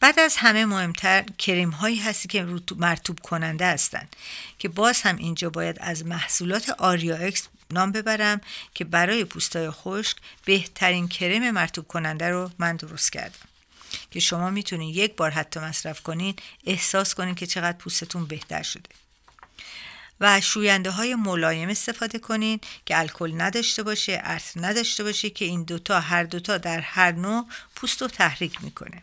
بعد 0.00 0.18
از 0.18 0.36
همه 0.36 0.66
مهمتر 0.66 1.22
کریم 1.38 1.70
هایی 1.70 1.96
هستی 1.96 2.28
که 2.28 2.46
مرتوب 2.76 3.20
کننده 3.20 3.66
هستند 3.66 4.16
که 4.58 4.68
باز 4.68 5.02
هم 5.02 5.16
اینجا 5.16 5.50
باید 5.50 5.76
از 5.80 6.06
محصولات 6.06 6.70
آریا 6.70 7.16
اکس 7.16 7.48
نام 7.70 7.92
ببرم 7.92 8.40
که 8.74 8.84
برای 8.84 9.24
پوستای 9.24 9.70
خشک 9.70 10.16
بهترین 10.44 11.08
کرم 11.08 11.50
مرتوب 11.50 11.86
کننده 11.86 12.30
رو 12.30 12.50
من 12.58 12.76
درست 12.76 13.12
کردم. 13.12 13.48
که 14.10 14.20
شما 14.20 14.50
می‌تونید 14.50 14.96
یک 14.96 15.16
بار 15.16 15.30
حتی 15.30 15.60
مصرف 15.60 16.00
کنین 16.00 16.34
احساس 16.66 17.14
کنین 17.14 17.34
که 17.34 17.46
چقدر 17.46 17.78
پوستتون 17.78 18.26
بهتر 18.26 18.62
شده. 18.62 18.90
و 20.20 20.40
شوینده 20.40 20.90
های 20.90 21.14
ملایم 21.14 21.68
استفاده 21.68 22.18
کنین 22.18 22.60
که 22.86 22.98
الکل 22.98 23.32
نداشته 23.36 23.82
باشه 23.82 24.20
ارث 24.24 24.56
نداشته 24.56 25.04
باشه 25.04 25.30
که 25.30 25.44
این 25.44 25.62
دوتا 25.62 26.00
هر 26.00 26.24
دوتا 26.24 26.58
در 26.58 26.80
هر 26.80 27.12
نوع 27.12 27.46
پوست 27.74 28.02
رو 28.02 28.08
تحریک 28.08 28.64
می‌کنه. 28.64 29.02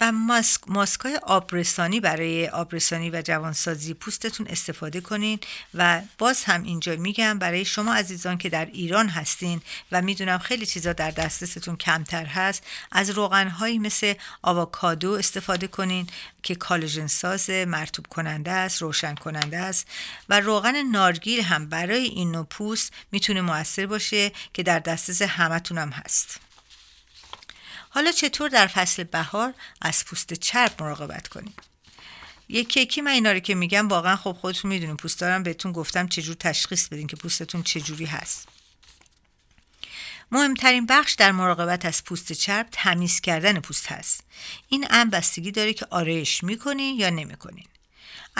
و 0.00 0.12
ماسک 0.12 0.60
ماسک 0.66 1.00
های 1.00 1.16
آبرسانی 1.16 2.00
برای 2.00 2.48
آبرسانی 2.48 3.10
و 3.10 3.22
جوانسازی 3.22 3.94
پوستتون 3.94 4.46
استفاده 4.46 5.00
کنین 5.00 5.38
و 5.74 6.02
باز 6.18 6.44
هم 6.44 6.62
اینجا 6.62 6.96
میگم 6.96 7.38
برای 7.38 7.64
شما 7.64 7.94
عزیزان 7.94 8.38
که 8.38 8.48
در 8.48 8.64
ایران 8.64 9.08
هستین 9.08 9.60
و 9.92 10.02
می‌دونم 10.02 10.38
خیلی 10.38 10.66
چیزا 10.66 10.92
در 10.92 11.10
دسترستون 11.10 11.76
کمتر 11.76 12.24
هست 12.24 12.62
از 12.92 13.10
روغن 13.10 13.48
هایی 13.48 13.78
مثل 13.78 14.14
آواکادو 14.42 15.12
استفاده 15.12 15.66
کنین 15.66 16.06
که 16.42 16.54
کالژن 16.54 17.06
ساز 17.06 17.50
مرتوب 17.50 18.06
کننده 18.06 18.50
است 18.50 18.82
روشن 18.82 19.14
کننده 19.14 19.58
است 19.58 19.86
و 20.28 20.40
روغن 20.40 20.82
نارگیل 20.82 21.40
هم 21.40 21.68
برای 21.68 22.04
این 22.04 22.32
نوع 22.32 22.46
پوست 22.46 22.92
می‌تونه 23.12 23.40
موثر 23.40 23.86
باشه 23.86 24.32
که 24.52 24.62
در 24.62 24.78
دسترس 24.78 25.22
همتون 25.22 25.78
هم 25.78 25.90
هست. 25.90 26.47
حالا 27.88 28.12
چطور 28.12 28.48
در 28.48 28.66
فصل 28.66 29.04
بهار 29.04 29.54
از 29.82 30.04
پوست 30.04 30.34
چرب 30.34 30.82
مراقبت 30.82 31.28
کنیم؟ 31.28 31.54
یکی 32.48 32.80
یکی 32.80 33.00
من 33.00 33.10
اینا 33.10 33.32
رو 33.32 33.38
که 33.38 33.54
میگم 33.54 33.88
واقعا 33.88 34.16
خب 34.16 34.32
خودتون 34.32 34.68
می‌دونین. 34.68 34.96
پوست 34.96 35.20
دارم 35.20 35.42
بهتون 35.42 35.72
گفتم 35.72 36.08
چجور 36.08 36.36
تشخیص 36.40 36.88
بدین 36.88 37.06
که 37.06 37.16
پوستتون 37.16 37.62
چجوری 37.62 38.04
هست. 38.04 38.48
مهمترین 40.32 40.86
بخش 40.86 41.14
در 41.14 41.32
مراقبت 41.32 41.84
از 41.84 42.04
پوست 42.04 42.32
چرب 42.32 42.68
تمیز 42.72 43.20
کردن 43.20 43.60
پوست 43.60 43.86
هست. 43.86 44.24
این 44.68 44.86
ام 44.90 45.10
بستگی 45.10 45.50
داره 45.50 45.72
که 45.72 45.86
آرایش 45.90 46.44
می‌کنین 46.44 46.98
یا 46.98 47.10
نمی‌کنین 47.10 47.66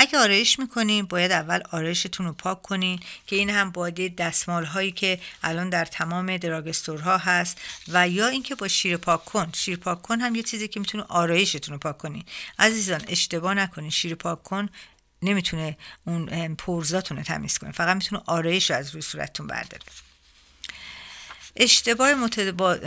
اگه 0.01 0.19
آرایش 0.19 0.59
می‌کنین 0.59 1.07
باید 1.07 1.33
اول 1.33 1.61
آرایشتون 1.71 2.27
رو 2.27 2.33
پاک 2.33 2.63
کنین 2.63 3.01
که 3.27 3.37
این 3.37 3.51
هم 3.51 3.71
باید 3.71 4.17
دستمال 4.17 4.65
هایی 4.65 4.93
که 4.93 5.21
الان 5.43 5.71
در 5.71 5.85
تمام 5.85 6.37
دراگستورها 6.37 7.19
هست 7.19 7.61
و 7.89 8.09
یا 8.09 8.29
اینکه 8.29 8.55
با 8.55 8.69
شیر 8.69 8.97
پاک 8.97 9.25
کن. 9.25 9.53
شیر 9.55 9.77
پاک 9.77 10.03
کن 10.03 10.21
هم 10.21 10.35
یه 10.35 10.43
چیزی 10.43 10.69
که 10.69 10.81
می‌تونه 10.81 11.05
آرایشتون 11.09 11.73
رو 11.73 11.79
پاک 11.79 11.99
کنین 11.99 12.25
عزیزان 12.59 13.03
اشتباه 13.09 13.55
نکنین. 13.55 13.91
شیر 13.91 14.15
پاک 14.15 14.43
کن 14.43 14.69
نمی‌تونه 15.23 15.77
اون 16.05 16.55
پرزاتون 16.55 17.17
رو 17.17 17.23
تمیز 17.23 17.59
کنه. 17.59 17.73
فقط 17.73 17.97
می‌تونه 17.97 18.23
آرایش 18.27 18.71
رو 18.71 18.77
از 18.77 18.91
روی 18.91 19.03
صورتتون 19.03 19.47
برداره. 19.47 19.83
اشتباه 21.57 22.15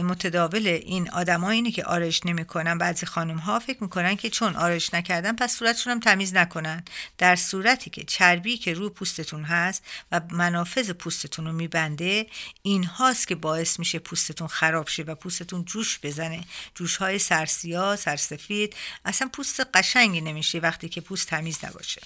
متداول 0.02 0.68
این 0.68 1.10
آدم 1.10 1.44
اینه 1.44 1.72
که 1.72 1.84
آرایش 1.84 2.26
نمی‌کنن. 2.26 2.78
بعضی 2.78 3.06
خانم 3.06 3.38
ها 3.38 3.60
فکر 3.60 3.84
می‌کنن 3.84 4.16
که 4.16 4.30
چون 4.30 4.56
آرایش 4.56 4.94
نکردن 4.94 5.36
پس 5.36 5.56
صورتشون 5.56 5.92
هم 5.92 6.00
تمیز 6.00 6.34
نکنن. 6.34 6.84
در 7.18 7.36
صورتی 7.36 7.90
که 7.90 8.04
چربی 8.04 8.58
که 8.58 8.74
روی 8.74 8.90
پوستتون 8.90 9.44
هست 9.44 9.84
و 10.12 10.22
منافذ 10.32 10.92
پوستتون 10.92 11.46
رو 11.46 11.52
میبنده 11.52 12.28
این 12.62 12.84
هاست 12.84 13.28
که 13.28 13.36
باعث 13.36 13.80
میشه 13.80 14.00
پوستتون 14.00 14.48
خراب 14.48 14.88
شه 14.88 15.04
و 15.04 15.16
پوستتون 15.16 15.66
جوش 15.66 16.00
بزنه. 16.04 16.44
جوش 16.76 16.98
های 16.98 17.20
سرسیا 17.20 17.96
سرسفید 17.96 18.76
اصلا 19.06 19.30
پوست 19.34 19.62
قشنگی 19.74 20.22
نمیشه 20.22 20.60
وقتی 20.60 20.90
که 20.90 21.02
پوست 21.02 21.28
تمیز 21.28 21.66
نباشه. 21.66 22.02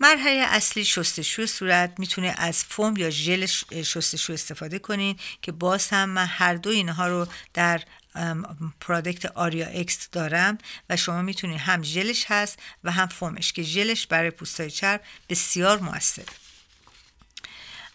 مرحله 0.00 0.40
اصلی 0.40 0.84
شستشوی 0.84 1.46
صورت 1.46 1.92
می‌تونه 1.98 2.34
از 2.38 2.64
فوم 2.64 2.96
یا 2.96 3.10
ژل 3.10 3.46
شستشو 3.82 4.32
استفاده 4.32 4.78
کنین 4.78 5.16
که 5.42 5.52
باز 5.52 5.88
هم 5.88 6.08
من 6.08 6.26
هر 6.26 6.54
دو 6.54 6.70
اینها 6.70 7.08
رو 7.08 7.26
در 7.54 7.82
پرادکت 8.80 9.26
آریا 9.26 9.66
اکس 9.66 10.08
دارم 10.12 10.58
و 10.90 10.96
شما 10.96 11.22
می‌تونید 11.22 11.60
هم 11.60 11.82
ژلش 11.82 12.24
هست 12.28 12.58
و 12.84 12.92
هم 12.92 13.06
فومش 13.06 13.52
که 13.52 13.62
ژلش 13.62 14.06
برای 14.06 14.30
پوستای 14.30 14.70
چرب 14.70 15.00
بسیار 15.28 15.78
موثره. 15.78 16.45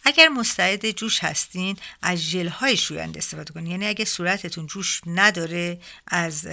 اگر 0.04 0.28
مستعد 0.28 0.92
جوش 0.92 1.24
هستین 1.24 1.78
از 2.02 2.20
ژل 2.20 2.48
های 2.48 2.78
شوینده 2.78 3.18
استفاده 3.18 3.54
کنین. 3.54 3.72
یعنی 3.72 3.86
اگر 3.86 4.06
صورتتون 4.06 4.68
جوش 4.68 5.02
نداره 5.06 5.80
از 6.08 6.48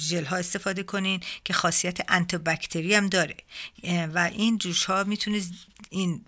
ژل 0.00 0.24
ها 0.24 0.36
استفاده 0.36 0.82
کنین 0.82 1.20
که 1.44 1.52
خاصیت 1.52 1.98
انتوبکتری 2.08 2.94
هم 2.94 3.08
داره. 3.08 3.36
و 4.14 4.30
این 4.32 4.58
جوش 4.58 4.84
ها 4.84 5.04
می‌تونه 5.04 5.42
این 5.90 6.24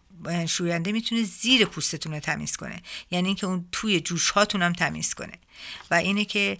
شوینده 0.48 0.92
می‌تونه 0.92 1.22
زیر 1.22 1.64
پوستتون 1.64 2.12
رو 2.12 2.20
تمیز 2.20 2.56
کنه. 2.56 2.82
یعنی 3.10 3.26
اینکه 3.26 3.46
اون 3.46 3.68
توی 3.72 4.00
جوش 4.00 4.30
هاتون 4.30 4.62
هم 4.62 4.72
تمیز 4.72 5.14
کنه. 5.14 5.32
و 5.90 5.94
اینه 5.94 6.24
که 6.24 6.58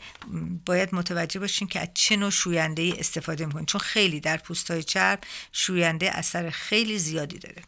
باید 0.66 0.94
متوجه 0.94 1.40
باشین 1.40 1.68
که 1.68 1.80
از 1.80 1.88
چه 1.94 2.16
نوع 2.16 2.30
شوینده 2.30 2.82
ای 2.82 2.92
استفاده 2.92 3.46
می‌کنین. 3.46 3.66
چون 3.66 3.80
خیلی 3.80 4.20
در 4.20 4.36
پوست 4.36 4.70
های 4.70 4.82
چرب 4.82 5.20
شوینده 5.52 6.10
اثر 6.18 6.50
خیلی 6.50 6.98
زیادی 6.98 7.38
داره. 7.38 7.62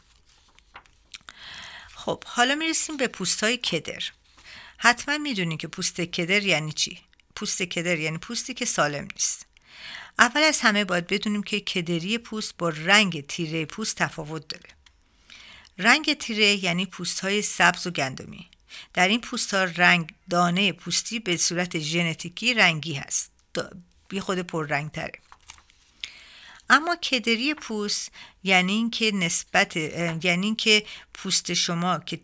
خب 2.04 2.24
حالا 2.26 2.54
می‌رسیم 2.54 2.96
به 2.96 3.08
پوست 3.08 3.44
های 3.44 3.56
کدر. 3.56 4.02
حتما 4.76 5.18
می‌دونین 5.18 5.58
که 5.58 5.68
پوست 5.68 6.00
کدر 6.00 6.42
یعنی 6.42 6.72
چی؟ 6.72 6.98
پوست 7.36 7.62
کدر 7.62 7.98
یعنی 7.98 8.18
پوستی 8.18 8.54
که 8.54 8.64
سالم 8.64 9.08
نیست. 9.12 9.46
اول 10.18 10.42
از 10.42 10.60
همه 10.60 10.84
باید 10.84 11.06
بدونیم 11.06 11.42
که 11.42 11.60
کدری 11.60 12.18
پوست 12.18 12.56
با 12.58 12.68
رنگ 12.68 13.26
تیره 13.26 13.64
پوست 13.64 13.96
تفاوت 13.96 14.48
داره. 14.48 14.70
رنگ 15.78 16.14
تیره 16.14 16.64
یعنی 16.64 16.86
پوست 16.86 17.20
های 17.20 17.42
سبز 17.42 17.86
و 17.86 17.90
گندمی. 17.90 18.48
در 18.94 19.08
این 19.08 19.20
پوست 19.20 19.54
ها 19.54 19.64
رنگ 19.64 20.14
دانه 20.30 20.72
پوستی 20.72 21.18
به 21.20 21.36
صورت 21.36 21.78
ژنتیکی 21.78 22.54
رنگی 22.54 22.94
هست. 22.94 23.30
بی 24.08 24.20
خود 24.20 24.38
پر 24.38 24.66
رنگ 24.66 24.90
تره 24.90 25.18
اما 26.72 26.96
کدری 26.96 27.54
پوست 27.54 28.12
یعنی 28.44 28.72
اینکه 28.72 29.12
نسبت 29.14 29.76
یعنی 30.24 30.46
اینکه 30.46 30.84
پوست 31.14 31.54
شما 31.54 31.98
که 31.98 32.20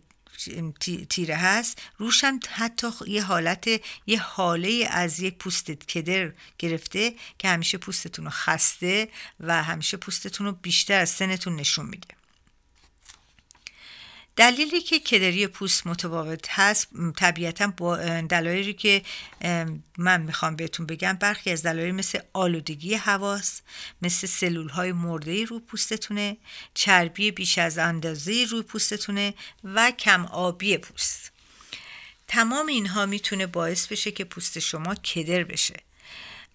تیره 1.09 1.35
هست 1.35 1.81
روشم 1.97 2.39
حتی 2.49 2.87
یه 3.07 3.23
حالت 3.23 3.67
یه 4.07 4.19
حاله 4.19 4.87
از 4.91 5.19
یک 5.19 5.37
پوست 5.37 5.71
کدر 5.71 6.31
گرفته 6.57 7.13
که 7.37 7.47
همیشه 7.47 7.77
پوستتون 7.77 8.25
رو 8.25 8.31
خسته 8.31 9.09
و 9.39 9.63
همیشه 9.63 9.97
پوستتون 9.97 10.47
رو 10.47 10.51
بیشتر 10.51 11.01
از 11.01 11.09
سنتون 11.09 11.55
نشون 11.55 11.85
میده. 11.85 12.18
دلیلی 14.39 14.81
که 14.81 14.99
کدری 14.99 15.47
پوست 15.47 15.87
متفاوت 15.87 16.45
هست 16.49 16.87
طبیعتا 17.17 17.73
با 17.77 17.97
دلایلی 18.21 18.73
که 18.73 19.01
من 19.97 20.21
می‌خوام 20.21 20.55
بهتون 20.55 20.85
بگم 20.85 21.13
برخی 21.13 21.51
از 21.51 21.63
دلایل 21.63 21.95
مثل 21.95 22.19
آلودگی 22.33 22.93
حواس 22.95 23.61
مثل 24.01 24.27
سلول 24.27 24.69
های 24.69 24.91
مرده 24.91 25.45
روی 25.45 25.59
پوستتونه 25.59 26.37
چربی 26.73 27.31
بیش 27.31 27.57
از 27.57 27.77
اندازه 27.77 28.45
روی 28.49 28.61
پوستتونه 28.61 29.33
و 29.63 29.91
کم 29.91 30.25
آبی 30.25 30.77
پوست. 30.77 31.31
تمام 32.27 32.67
اینها 32.67 33.05
می‌تونه 33.05 33.47
باعث 33.47 33.87
بشه 33.87 34.11
که 34.11 34.23
پوست 34.23 34.59
شما 34.59 34.95
کدر 34.95 35.43
بشه. 35.43 35.75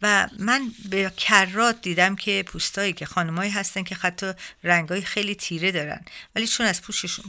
و 0.03 0.29
من 0.39 0.73
به 0.89 1.13
کرات 1.17 1.83
دیدم 1.83 2.17
که 2.17 2.45
پوستایی 2.47 2.93
که 2.93 3.07
خانمایی 3.07 3.51
هستن 3.51 3.83
که 3.83 3.95
حتی 3.95 4.33
رنگای 4.65 5.03
خیلی 5.03 5.35
تیره 5.35 5.73
دارن. 5.73 6.01
ولی 6.35 6.47
چون 6.47 6.67
از 6.67 6.83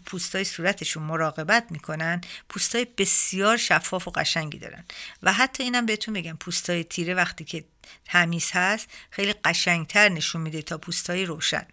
پوستای 0.05 0.43
صورتشون 0.43 1.03
مراقبت 1.03 1.65
می‌کنن 1.69 2.22
پوستای 2.50 2.88
بسیار 2.98 3.57
شفاف 3.57 4.07
و 4.07 4.12
قشنگی 4.12 4.57
دارن. 4.57 4.84
و 5.24 5.34
حتی 5.34 5.63
اینم 5.63 5.86
بهتون 5.86 6.13
بگم 6.13 6.38
پوستای 6.38 6.84
تیره 6.84 7.13
وقتی 7.13 7.43
که 7.43 7.63
تمیز 8.05 8.51
هست 8.53 8.88
خیلی 9.10 9.34
قشنگتر 9.34 10.10
نشون 10.10 10.41
میده 10.41 10.62
تا 10.62 10.77
پوستای 10.77 11.25
روشن. 11.25 11.65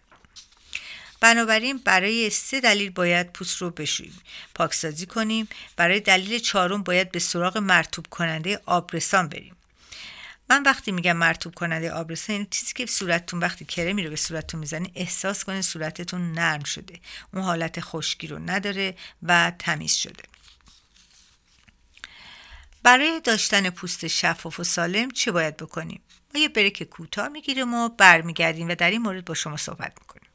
بنابراین 1.21 1.79
برای 1.79 2.31
سه 2.31 2.61
دلیل 2.61 2.91
باید 2.91 3.33
پوست 3.33 3.57
رو 3.57 3.71
بشوییم. 3.71 4.21
پاکسازی 4.55 5.07
کنیم. 5.07 5.49
برای 5.77 6.01
دلیل 6.01 6.39
چهارم 6.39 6.83
باید 6.83 7.13
به 7.13 7.19
سراغ 7.19 7.59
مرتوب 7.59 8.07
کننده 8.07 8.61
آبرسان 8.67 9.29
بریم. 9.29 9.57
من 10.53 10.63
وقتی 10.63 10.93
میگم 10.93 11.17
مرتوب 11.17 11.55
کننده 11.55 11.93
آبرسان 11.93 12.37
یعنی 12.37 12.49
چیزی 12.51 12.73
که 12.73 12.87
صورتتون 12.87 13.41
وقتی 13.41 13.65
کرمی 13.65 14.05
رو 14.05 14.11
به 14.11 14.17
صورتتون 14.17 14.61
می‌زنی 14.61 14.93
احساس 14.95 15.45
کنه 15.45 15.63
صورتتون 15.63 16.33
نرم 16.33 16.65
شده. 16.65 17.01
اون 17.35 17.43
حالت 17.43 17.81
خشکی 17.81 18.27
رو 18.27 18.39
نداره 18.39 18.95
و 19.23 19.53
تمیز 19.59 19.95
شده. 19.95 20.23
برای 22.83 23.21
داشتن 23.21 23.71
پوست 23.71 24.07
شفاف 24.07 24.61
و 24.61 24.65
سالم 24.65 25.11
چه 25.11 25.33
باید 25.33 25.57
بکنیم؟ 25.57 26.03
ما 26.35 26.41
یه 26.41 26.49
بریک 26.49 26.83
کوتاه 26.83 27.29
می‌گیریم 27.29 27.75
و 27.75 27.89
برمیگردیم 27.89 28.69
و 28.69 28.75
در 28.75 28.91
این 28.91 29.03
مورد 29.03 29.25
با 29.25 29.35
شما 29.35 29.57
صحبت 29.57 29.93
می‌کنیم. 30.01 30.31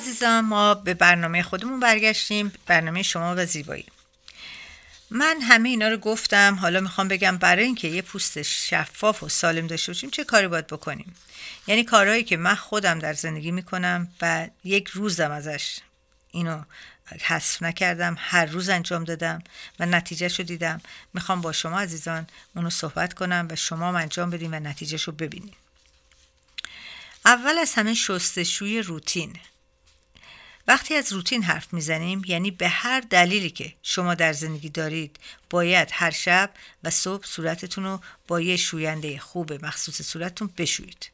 عزیزان 0.00 0.44
ما 0.44 0.74
به 0.74 0.94
برنامه 0.94 1.42
خودمون 1.42 1.80
برگشتیم 1.80 2.52
برنامه 2.66 3.02
شما 3.02 3.34
و 3.36 3.46
زیبایی. 3.46 3.86
من 5.10 5.40
همه 5.40 5.68
اینا 5.68 5.88
رو 5.88 5.96
گفتم 5.96 6.54
حالا 6.54 6.80
می‌خوام 6.80 7.08
بگم 7.08 7.36
برای 7.36 7.64
اینکه 7.64 7.88
یه 7.88 8.02
پوست 8.02 8.42
شفاف 8.42 9.22
و 9.22 9.28
سالم 9.28 9.66
داشته 9.66 9.92
باشیم 9.92 10.10
چه 10.10 10.24
کاری 10.24 10.48
باید 10.48 10.66
بکنیم؟ 10.66 11.14
یعنی 11.66 11.84
کارهایی 11.84 12.24
که 12.24 12.36
من 12.36 12.54
خودم 12.54 12.98
در 12.98 13.14
زندگی 13.14 13.50
می‌کنم 13.50 14.08
و 14.20 14.48
یک 14.64 14.88
روزم 14.88 15.30
ازش 15.30 15.78
اینو 16.30 16.62
حذف 17.22 17.62
نکردم 17.62 18.16
هر 18.18 18.46
روز 18.46 18.68
انجام 18.68 19.04
دادم 19.04 19.42
و 19.80 19.86
نتیجه 19.86 20.28
رو 20.38 20.44
دیدم. 20.44 20.80
می‌خوام 21.14 21.40
با 21.40 21.52
شما 21.52 21.80
عزیزان 21.80 22.26
اونو 22.56 22.70
صحبت 22.70 23.14
کنم 23.14 23.48
و 23.50 23.56
شما 23.56 23.98
انجام 23.98 24.30
بدیم 24.30 24.52
و 24.52 24.60
نتیجه 24.60 24.98
رو 25.06 25.12
ببینید 25.12 25.54
اول 27.24 27.58
از 27.58 27.74
همه 27.74 27.94
شستشوی 27.94 28.82
روتین. 28.82 29.36
وقتی 30.66 30.94
از 30.94 31.12
روتین 31.12 31.42
حرف 31.42 31.72
می‌زنیم 31.72 32.22
یعنی 32.26 32.50
به 32.50 32.68
هر 32.68 33.00
دلیلی 33.00 33.50
که 33.50 33.74
شما 33.82 34.14
در 34.14 34.32
زندگی 34.32 34.68
دارید 34.68 35.16
باید 35.50 35.88
هر 35.92 36.10
شب 36.10 36.50
و 36.84 36.90
صبح 36.90 37.26
صورتتون 37.26 37.84
رو 37.84 38.00
با 38.28 38.40
یه 38.40 38.56
شوینده 38.56 39.18
خوب 39.18 39.64
مخصوص 39.64 40.02
صورتتون 40.02 40.50
بشویید. 40.58 41.10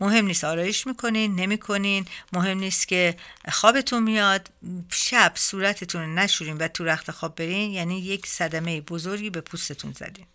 مهم 0.00 0.26
نیست 0.26 0.44
آرایش 0.44 0.86
می‌کنین 0.86 1.34
نمی‌کنین 1.34 2.06
مهم 2.32 2.58
نیست 2.58 2.88
که 2.88 3.16
خوابتون 3.48 4.02
میاد 4.02 4.50
شب 4.92 5.32
صورتتون 5.34 6.00
رو 6.02 6.14
نشورین 6.14 6.56
و 6.56 6.68
تو 6.68 6.84
رخت 6.84 7.10
خواب 7.10 7.34
برین 7.34 7.70
یعنی 7.70 8.00
یک 8.00 8.26
صدمه 8.26 8.80
بزرگی 8.80 9.30
به 9.30 9.40
پوستتون 9.40 9.92
زدین. 9.92 10.26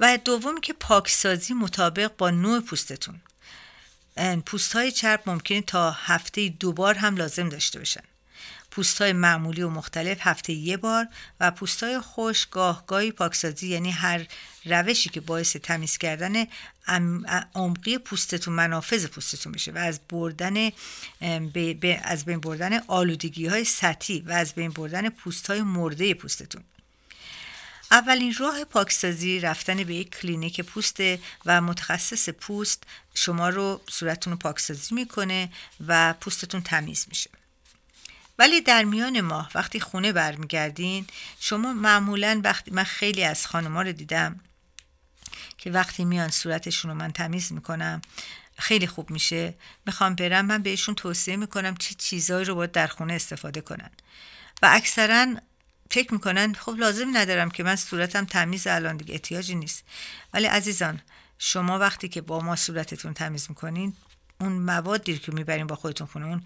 و 0.00 0.18
دومی 0.24 0.60
که 0.60 0.72
پاکسازی 0.72 1.54
مطابق 1.54 2.16
با 2.18 2.30
نوع 2.30 2.60
پوستتون. 2.60 3.20
پوست 4.46 4.72
های 4.72 4.92
چرب 4.92 5.22
ممکنه 5.26 5.62
تا 5.62 5.90
هفته 5.90 6.48
دو 6.48 6.72
بار 6.72 6.94
هم 6.94 7.16
لازم 7.16 7.48
داشته 7.48 7.78
باشن. 7.78 8.02
پوست 8.74 9.02
های 9.02 9.12
معمولی 9.12 9.62
و 9.62 9.68
مختلف 9.68 10.18
هفته 10.20 10.52
یه 10.52 10.76
بار 10.76 11.08
و 11.40 11.50
پوست 11.50 11.82
های 11.82 12.00
خوش 12.00 12.46
گاه 12.46 12.86
گاهی 12.86 13.12
پاکسازی 13.12 13.68
یعنی 13.68 13.90
هر 13.90 14.26
روشی 14.64 15.10
که 15.10 15.20
باعث 15.20 15.56
تمیز 15.56 15.98
کردن 15.98 16.46
عمقی 17.54 17.98
پوستتون 17.98 18.54
منافذ 18.54 19.06
پوستتون 19.06 19.52
بشه 19.52 19.72
و 19.72 19.78
از 19.78 20.00
بردن 20.08 20.70
از 22.02 22.24
بین 22.24 22.40
بردن 22.40 22.78
آلودگی 22.86 23.46
های 23.46 23.64
سطحی 23.64 24.20
و 24.20 24.32
از 24.32 24.52
بین 24.54 24.70
بردن 24.70 25.08
پوست 25.08 25.46
های 25.46 25.62
مرده 25.62 26.14
پوستتون. 26.14 26.62
اولین 27.94 28.34
راه 28.38 28.64
پاکسازی 28.64 29.40
رفتن 29.40 29.84
به 29.84 29.94
یک 29.94 30.20
کلینیک 30.20 30.60
پوست 30.60 30.96
و 31.46 31.60
متخصص 31.60 32.28
پوست 32.28 32.82
شما 33.14 33.48
رو 33.48 33.80
صورتتون 33.90 34.32
رو 34.32 34.38
پاکسازی 34.38 34.94
می‌کنه 34.94 35.52
و 35.86 36.14
پوستتون 36.20 36.62
تمیز 36.62 37.06
میشه. 37.08 37.30
ولی 38.38 38.60
در 38.60 38.84
میان 38.84 39.20
ماه 39.20 39.50
وقتی 39.54 39.80
خونه 39.80 40.12
برمیگردین 40.12 41.06
شما 41.40 41.72
معمولا 41.72 42.40
وقتی 42.44 42.70
من 42.70 42.84
خیلی 42.84 43.24
از 43.24 43.46
خانما 43.46 43.82
رو 43.82 43.92
دیدم 43.92 44.40
که 45.58 45.70
وقتی 45.70 46.04
میان 46.04 46.30
صورتشون 46.30 46.90
رو 46.90 46.96
من 46.96 47.12
تمیز 47.12 47.52
می‌کنم 47.52 48.02
خیلی 48.58 48.86
خوب 48.86 49.10
میشه. 49.10 49.54
می‌خوام 49.86 50.14
برم 50.14 50.46
من 50.46 50.62
بهشون 50.62 50.94
توصیه 50.94 51.36
می‌کنم 51.36 51.76
چه 51.76 51.88
چی 51.88 51.94
چیزایی 51.94 52.44
رو 52.44 52.54
باید 52.54 52.72
در 52.72 52.86
خونه 52.86 53.12
استفاده 53.12 53.60
کنن. 53.60 53.90
و 54.62 54.68
اکثرا 54.72 55.26
فکر 55.94 56.12
می‌کنن 56.12 56.54
خب 56.54 56.74
لازم 56.78 57.16
ندارم 57.16 57.50
که 57.50 57.62
من 57.62 57.76
صورتم 57.76 58.24
تمیز 58.24 58.66
الان 58.66 58.96
دیگه 58.96 59.14
احتیاجی 59.14 59.54
نیست. 59.54 59.84
ولی 60.32 60.46
عزیزان 60.46 61.00
شما 61.38 61.78
وقتی 61.78 62.08
که 62.08 62.20
با 62.20 62.40
ما 62.40 62.56
صورتتون 62.56 63.14
تمیز 63.14 63.46
می‌کنین 63.48 63.94
اون 64.40 64.52
موادی 64.52 65.18
که 65.18 65.32
می‌برین 65.32 65.66
با 65.66 65.76
خودتون 65.76 66.06
خونه 66.06 66.26
اون 66.26 66.42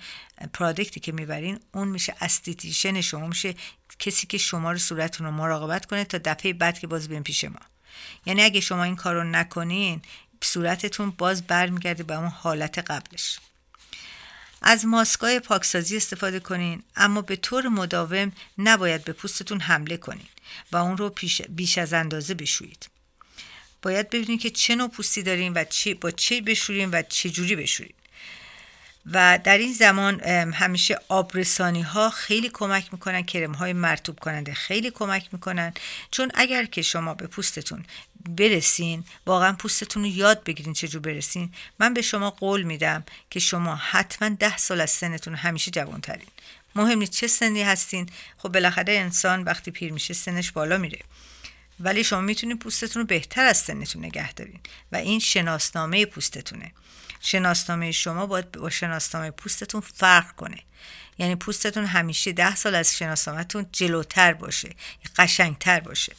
پرادکتی 0.53 1.01
که 1.01 1.13
می‌برین 1.13 1.61
اون 1.73 1.89
میشه 1.89 2.15
استیتیشن 2.21 3.01
شما 3.01 3.27
میشه 3.27 3.55
کسی 3.99 4.27
که 4.27 4.39
شما 4.39 4.73
رو 4.73 4.79
صورتتون 4.79 5.27
رو 5.27 5.33
مراقبت 5.33 5.87
کنه 5.87 6.05
تا 6.05 6.19
دفعه 6.25 6.53
بعد 6.53 6.79
که 6.79 6.87
باز 6.87 7.09
بین 7.09 7.23
پیش 7.23 7.45
ما. 7.45 7.61
یعنی 8.27 8.43
اگه 8.43 8.61
شما 8.61 8.85
این 8.85 8.97
کار 8.97 9.15
رو 9.15 9.25
نکنین 9.25 10.03
صورتتون 10.43 11.11
باز 11.11 11.47
برمیگرده 11.47 12.03
به 12.03 12.15
اون 12.15 12.29
حالت 12.29 12.79
قبلش. 12.79 13.39
از 14.63 14.87
ماسکای 14.87 15.41
پاکسازی 15.41 15.97
استفاده 15.97 16.41
کنین 16.41 16.83
اما 16.97 17.23
به 17.23 17.37
طور 17.37 17.69
مداوم 17.69 18.33
نباید 18.59 19.05
به 19.05 19.13
پوستتون 19.13 19.61
حمله 19.61 19.97
کنین 19.97 20.29
و 20.73 20.77
اون 20.77 20.97
رو 20.97 21.15
بیش 21.49 21.79
از 21.79 21.93
اندازه 21.93 22.35
بشویید. 22.35 22.89
باید 23.83 24.11
ببینید 24.11 24.41
که 24.41 24.51
چه 24.51 24.75
نوع 24.75 24.89
پوستی 24.89 25.23
دارین 25.23 25.53
و 25.53 25.65
چی 25.65 25.95
با 25.95 26.11
چه 26.11 26.41
بشورین 26.41 26.91
و 26.91 27.03
چه 27.09 27.31
جوری 27.31 27.57
بشورین. 27.57 27.95
و 29.13 29.39
در 29.45 29.59
این 29.59 29.73
زمان 29.73 30.21
همیشه 30.55 31.01
آبرسانی 31.09 31.83
ها 31.83 32.11
خیلی 32.11 32.51
کمک 32.53 32.89
می‌کنن 32.93 33.23
کرم 33.23 33.53
های 33.53 33.73
مرتوب 33.73 34.19
کننده 34.19 34.55
خیلی 34.55 34.91
کمک 34.91 35.29
می‌کنن. 35.33 35.75
چون 36.11 36.31
اگر 36.35 36.65
که 36.65 36.83
شما 36.83 37.15
به 37.15 37.27
پوستتون 37.27 37.85
برسین 38.29 39.05
واقعا 39.27 39.53
پوستتون 39.53 40.03
رو 40.03 40.09
یاد 40.09 40.45
بگیرین 40.45 40.73
چجور 40.73 41.01
برسین 41.01 41.53
من 41.79 41.95
به 41.95 42.03
شما 42.03 42.31
قول 42.31 42.63
میدم 42.63 43.05
که 43.31 43.41
شما 43.41 43.77
حتما 43.77 44.29
ده 44.29 44.57
سال 44.57 44.81
از 44.81 44.91
سنتون 44.91 45.35
همیشه 45.35 45.71
جوانترین. 45.71 46.29
مهم 46.75 46.99
نیست 46.99 47.13
چه 47.13 47.27
سنی 47.27 47.63
هستین. 47.63 48.09
خب 48.39 48.49
بالاخره 48.49 48.93
انسان 48.93 49.43
وقتی 49.43 49.71
پیر 49.71 49.93
میشه 49.93 50.15
سنش 50.15 50.53
بالا 50.53 50.79
میره. 50.79 50.99
ولی 51.81 52.05
شما 52.05 52.21
می‌تونید 52.21 52.59
پوستتون 52.59 53.03
رو 53.03 53.07
بهتر 53.07 53.45
از 53.45 53.57
سنتون 53.59 54.05
نگه 54.05 54.33
دارین 54.33 54.61
و 54.93 54.97
این 54.97 55.21
شناسنامه 55.21 56.07
پوستتونه. 56.07 56.73
شناسنامه 57.21 57.93
شما 57.93 58.27
باید 58.27 58.53
با 58.53 58.71
شناسنامه 58.71 59.31
پوستتون 59.31 59.81
فرق 59.81 60.37
کنه. 60.37 60.59
یعنی 61.19 61.37
پوستتون 61.37 61.85
همیشه 61.85 62.33
ده 62.33 62.57
سال 62.57 62.75
از 62.75 62.97
شناسنامهتون 62.97 63.67
جلوتر 63.73 64.33
باشه 64.33 64.75
قشنگتر 65.17 65.81
باشه. 65.81 66.13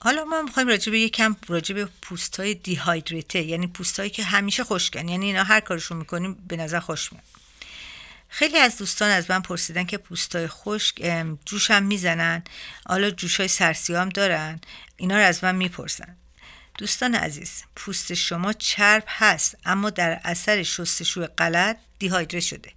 حالا 0.00 0.24
ما 0.24 0.42
می‌خوایم 0.42 0.68
راجع 0.68 0.92
به 0.92 1.00
یکم 1.00 1.36
راجع 1.48 1.74
به 1.74 1.88
پوست 2.02 2.40
های 2.40 2.54
دیهایدریته 2.54 3.42
یعنی 3.42 3.66
پوست 3.66 4.12
که 4.12 4.24
همیشه 4.24 4.64
خشکن. 4.64 5.08
یعنی 5.08 5.26
اینا 5.26 5.44
هر 5.44 5.60
کارشون 5.60 5.96
می‌کنیم 5.96 6.34
به 6.34 6.56
نظر 6.56 6.80
خوش 6.80 7.12
میاد. 7.12 7.24
خیلی 8.28 8.58
از 8.58 8.78
دوستان 8.78 9.10
از 9.10 9.30
من 9.30 9.42
پرسیدن 9.42 9.84
که 9.84 9.98
پوستای 9.98 10.48
خشک 10.48 11.24
جوش 11.44 11.70
هم 11.70 11.82
می‌زنن. 11.82 12.42
حالا 12.86 13.10
جوش 13.10 13.40
های 13.40 13.48
سرسی 13.48 13.94
هم 13.94 14.08
دارن. 14.08 14.60
اینا 14.96 15.16
رو 15.16 15.22
از 15.22 15.44
من 15.44 15.54
می‌پرسن. 15.54 16.16
دوستان 16.78 17.14
عزیز 17.14 17.62
پوست 17.76 18.14
شما 18.14 18.52
چرب 18.52 19.04
هست 19.06 19.56
اما 19.64 19.90
در 19.90 20.20
اثر 20.24 20.62
شستشوی 20.62 21.26
غلط 21.26 21.76
دیهایدره 21.98 22.40
شده. 22.40 22.70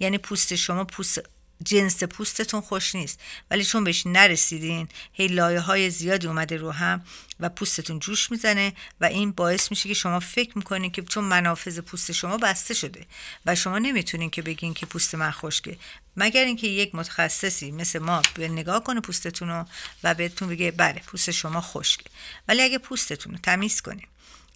یعنی 0.00 0.18
پوست 0.18 0.54
شما 0.54 0.84
پوست 0.84 1.22
جنس 1.64 2.04
پوستتون 2.04 2.60
خوش 2.60 2.94
نیست. 2.94 3.20
ولی 3.50 3.64
چون 3.64 3.84
بهش 3.84 4.06
نرسیدین 4.06 4.88
هی 5.12 5.26
لایه 5.26 5.60
های 5.60 5.90
زیادی 5.90 6.26
اومده 6.26 6.56
رو 6.56 6.70
هم 6.70 7.04
و 7.40 7.48
پوستتون 7.48 7.98
جوش 7.98 8.30
می‌زنه 8.30 8.72
و 9.00 9.04
این 9.04 9.32
باعث 9.32 9.70
میشه 9.70 9.88
که 9.88 9.94
شما 9.94 10.20
فکر 10.20 10.58
می‌کنین 10.58 10.90
که 10.90 11.02
چون 11.02 11.24
منافذ 11.24 11.78
پوست 11.78 12.12
شما 12.12 12.36
بسته 12.36 12.74
شده 12.74 13.06
و 13.46 13.54
شما 13.54 13.78
نمی‌تونین 13.78 14.30
که 14.30 14.42
بگین 14.42 14.74
که 14.74 14.86
پوست 14.86 15.14
من 15.14 15.30
خشکه. 15.30 15.78
مگر 16.16 16.44
اینکه 16.44 16.66
یک 16.66 16.94
متخصصی 16.94 17.70
مثل 17.70 17.98
ما 17.98 18.22
به 18.34 18.48
نگاه 18.48 18.84
کنه 18.84 19.00
پوستتون 19.00 19.48
رو 19.48 19.64
و 20.04 20.14
بهتون 20.14 20.48
بگه 20.48 20.70
بله 20.70 21.00
پوست 21.06 21.30
شما 21.30 21.60
خشکه. 21.60 22.04
ولی 22.48 22.62
اگه 22.62 22.78
پوستتون 22.78 23.32
رو 23.32 23.38
تمیز 23.38 23.80
کنین 23.80 24.06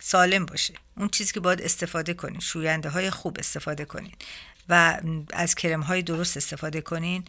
سالم 0.03 0.47
باشه. 0.47 0.75
اون 0.97 1.09
چیزی 1.09 1.33
که 1.33 1.41
باید 1.41 1.63
استفاده 1.63 2.15
کنین 2.15 2.41
شوینده 2.41 2.89
های 2.89 3.11
خوب 3.11 3.37
استفاده 3.39 3.85
کنین. 3.85 4.13
و 4.69 5.01
از 5.33 5.55
کرم 5.55 5.81
های 5.81 6.03
درست 6.03 6.37
استفاده 6.37 6.81
کنین. 6.81 7.25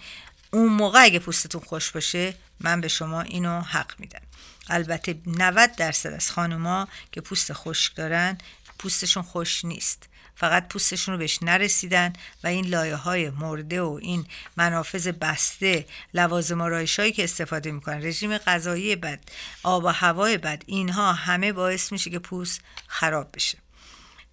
اون 0.52 0.74
موقع 0.74 1.00
اگه 1.02 1.20
پوستتون 1.20 1.62
خوش 1.62 1.92
باشه 1.92 2.34
من 2.60 2.82
به 2.82 2.88
شما 2.88 3.22
اینو 3.22 3.62
حق 3.62 4.00
میدم. 4.00 4.22
البته 4.70 5.18
90 5.28 5.76
درصد 5.76 6.14
از 6.14 6.32
خانوما 6.32 6.88
که 7.12 7.22
پوست 7.22 7.54
خشک 7.54 7.96
دارن 7.96 8.38
پوستشون 8.80 9.24
خوش 9.24 9.66
نیست. 9.66 10.10
فقط 10.36 10.68
پوستشون 10.68 11.14
رو 11.14 11.20
بهش 11.20 11.40
نرسیدن 11.42 12.14
و 12.44 12.48
این 12.48 12.66
لایه 12.66 12.96
های 12.96 13.30
مرده 13.30 13.82
و 13.82 14.00
این 14.02 14.26
منافذ 14.58 15.08
بسته 15.08 15.86
لوازم 16.14 16.62
آرایش 16.62 17.00
هایی 17.00 17.12
که 17.12 17.24
استفاده 17.24 17.72
می‌کنن 17.72 18.04
رژیم 18.04 18.38
غذایی 18.38 18.96
بد 18.96 19.20
آب 19.64 19.84
و 19.84 19.88
هوای 19.88 20.38
بد 20.38 20.64
اینها 20.66 21.14
همه 21.14 21.54
باعث 21.54 21.92
میشه 21.92 22.10
که 22.10 22.20
پوست 22.20 22.62
خراب 22.88 23.30
بشه. 23.34 23.58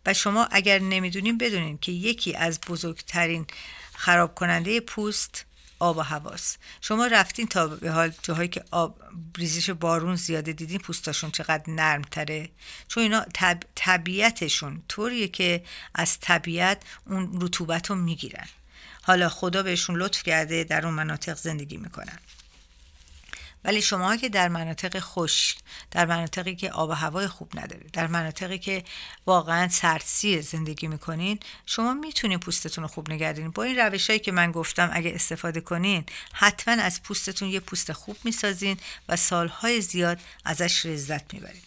و 0.06 0.14
شما 0.14 0.48
اگر 0.50 0.78
نمی‌دونین 0.78 1.38
بدونین 1.38 1.78
که 1.78 1.92
یکی 1.92 2.34
از 2.34 2.60
بزرگترین 2.60 3.46
خراب 3.94 4.34
کننده 4.34 4.80
پوست 4.80 5.44
آب 5.78 5.96
و 5.96 6.00
هواست. 6.00 6.58
شما 6.80 7.06
رفتین 7.06 7.46
تا 7.46 7.66
به 7.66 7.90
حال 7.90 8.12
جاهایی 8.22 8.48
که 8.48 8.64
آب 8.70 9.00
ریزش 9.36 9.70
بارون 9.70 10.16
زیاده 10.16 10.52
دیدین 10.52 10.78
پوستاشون 10.78 11.30
چقدر 11.30 11.70
نرم 11.70 12.02
تره 12.02 12.48
چون 12.88 13.02
اینا 13.02 13.26
طبیعتشون 13.74 14.82
طوریه 14.88 15.28
که 15.28 15.64
از 15.94 16.20
طبیعت 16.20 16.82
اون 17.06 17.38
رطوبت 17.42 17.90
رو 17.90 17.96
می‌گیرن. 17.96 18.46
حالا 19.02 19.28
خدا 19.28 19.62
بهشون 19.62 19.96
لطف 19.96 20.22
کرده 20.22 20.64
در 20.64 20.86
اون 20.86 20.94
مناطق 20.94 21.36
زندگی 21.36 21.76
می‌کنن. 21.76 22.18
ولی 23.64 23.82
شما 23.82 24.16
که 24.16 24.28
در 24.28 24.48
مناطق 24.48 25.00
خشک 25.00 25.58
در 25.90 26.06
مناطقی 26.06 26.56
که 26.56 26.70
آب 26.70 26.90
و 26.90 26.92
هوای 26.92 27.26
خوب 27.28 27.58
نداره 27.58 27.86
در 27.92 28.06
مناطقی 28.06 28.58
که 28.58 28.84
واقعا 29.26 29.68
سردسی 29.68 30.42
زندگی 30.42 30.88
می‌کنین 30.88 31.40
شما 31.66 31.94
می‌تونین 31.94 32.38
پوستتون 32.38 32.82
رو 32.82 32.88
خوب 32.88 33.10
نگردین 33.10 33.50
با 33.50 33.62
این 33.62 33.78
روش 33.78 34.10
هایی 34.10 34.20
که 34.20 34.32
من 34.32 34.52
گفتم 34.52 34.90
اگه 34.92 35.12
استفاده 35.14 35.60
کنین 35.60 36.04
حتما 36.32 36.82
از 36.82 37.02
پوستتون 37.02 37.48
یه 37.48 37.60
پوست 37.60 37.92
خوب 37.92 38.16
می‌سازین 38.24 38.76
و 39.08 39.16
سالهای 39.16 39.80
زیاد 39.80 40.18
ازش 40.44 40.86
لذت 40.86 41.34
می‌برین. 41.34 41.62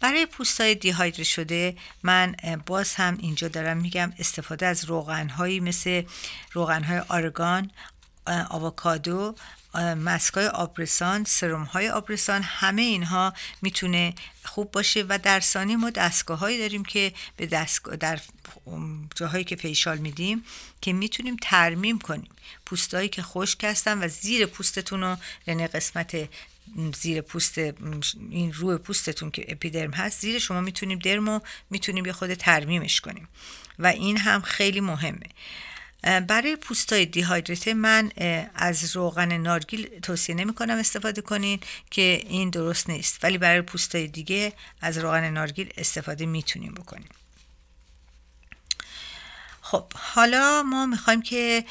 برای 0.00 0.26
پوستای 0.26 0.74
دیهایدر 0.74 1.22
شده 1.22 1.76
من 2.02 2.36
باز 2.66 2.94
هم 2.94 3.18
اینجا 3.20 3.48
دارم 3.48 3.76
میگم 3.76 4.12
استفاده 4.18 4.66
از 4.66 4.84
روغنهایی 4.84 5.60
مثل 5.60 6.02
روغنهای 6.52 6.98
آرگان 6.98 7.70
آووکادو 8.26 9.34
مسکای 9.78 10.46
آبرسان 10.46 11.24
سرم 11.24 11.64
های 11.64 11.88
آبرسان 11.88 12.42
همه 12.42 12.82
اینها 12.82 13.34
می‌تونه 13.62 14.14
خوب 14.44 14.70
باشه 14.70 15.04
و 15.08 15.18
در 15.18 15.40
ثانی 15.40 15.76
ما 15.76 15.90
دستگاه 15.90 16.38
هایی 16.38 16.58
داریم 16.58 16.84
که 16.84 17.12
به 17.36 17.46
دستگاه 17.46 17.96
در 17.96 18.20
جاهایی 19.14 19.44
که 19.44 19.56
فیشال 19.56 19.98
میدیم 19.98 20.44
که 20.80 20.92
می‌تونیم 20.92 21.36
ترمیم 21.42 21.98
کنیم. 21.98 22.30
پوستایی 22.66 23.08
که 23.08 23.22
خشک 23.22 23.64
هستن 23.64 24.04
و 24.04 24.08
زیر 24.08 24.46
پوستتون 24.46 25.00
رو 25.00 25.16
یعنی 25.46 25.66
قسمت 25.66 26.28
زیر 27.00 27.20
پوست 27.20 27.58
این 28.30 28.52
روی 28.52 28.76
پوستتون 28.76 29.30
که 29.30 29.44
اپیدرم 29.48 29.90
هست 29.90 30.20
زیر 30.20 30.38
شما 30.38 30.60
می‌تونیم 30.60 30.98
درمو 30.98 31.40
می‌تونیم 31.70 32.06
یه 32.06 32.12
خود 32.12 32.34
ترمیمش 32.34 33.00
کنیم. 33.00 33.28
و 33.78 33.86
این 33.86 34.16
هم 34.16 34.40
خیلی 34.40 34.80
مهمه. 34.80 35.26
برای 36.02 36.56
پوستای 36.56 37.06
دیهایدریته 37.06 37.74
من 37.74 38.10
از 38.54 38.96
روغن 38.96 39.32
نارگیل 39.32 40.00
توصیه 40.00 40.34
نمی 40.34 40.54
کنم 40.54 40.78
استفاده 40.78 41.22
کنین 41.22 41.60
که 41.90 42.22
این 42.26 42.50
درست 42.50 42.90
نیست. 42.90 43.24
ولی 43.24 43.38
برای 43.38 43.62
پوستای 43.62 44.06
دیگه 44.06 44.52
از 44.80 44.98
روغن 44.98 45.30
نارگیل 45.30 45.72
استفاده 45.76 46.26
می‌تونیم 46.26 46.74
بکنیم. 46.74 47.08
خب 49.60 49.84
حالا 49.94 50.62
ما 50.62 50.86
می‌خوایم 50.86 51.22
که 51.22 51.64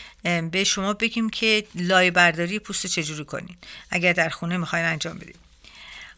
به 0.51 0.63
شما 0.63 0.93
بگیم 0.93 1.29
که 1.29 1.67
لای 1.75 2.11
برداری 2.11 2.59
پوست 2.59 2.87
چجوری 2.87 3.25
کنین. 3.25 3.55
اگر 3.89 4.13
در 4.13 4.29
خونه 4.29 4.57
می‌خواین 4.57 4.85
انجام 4.85 5.17
بدیم 5.17 5.35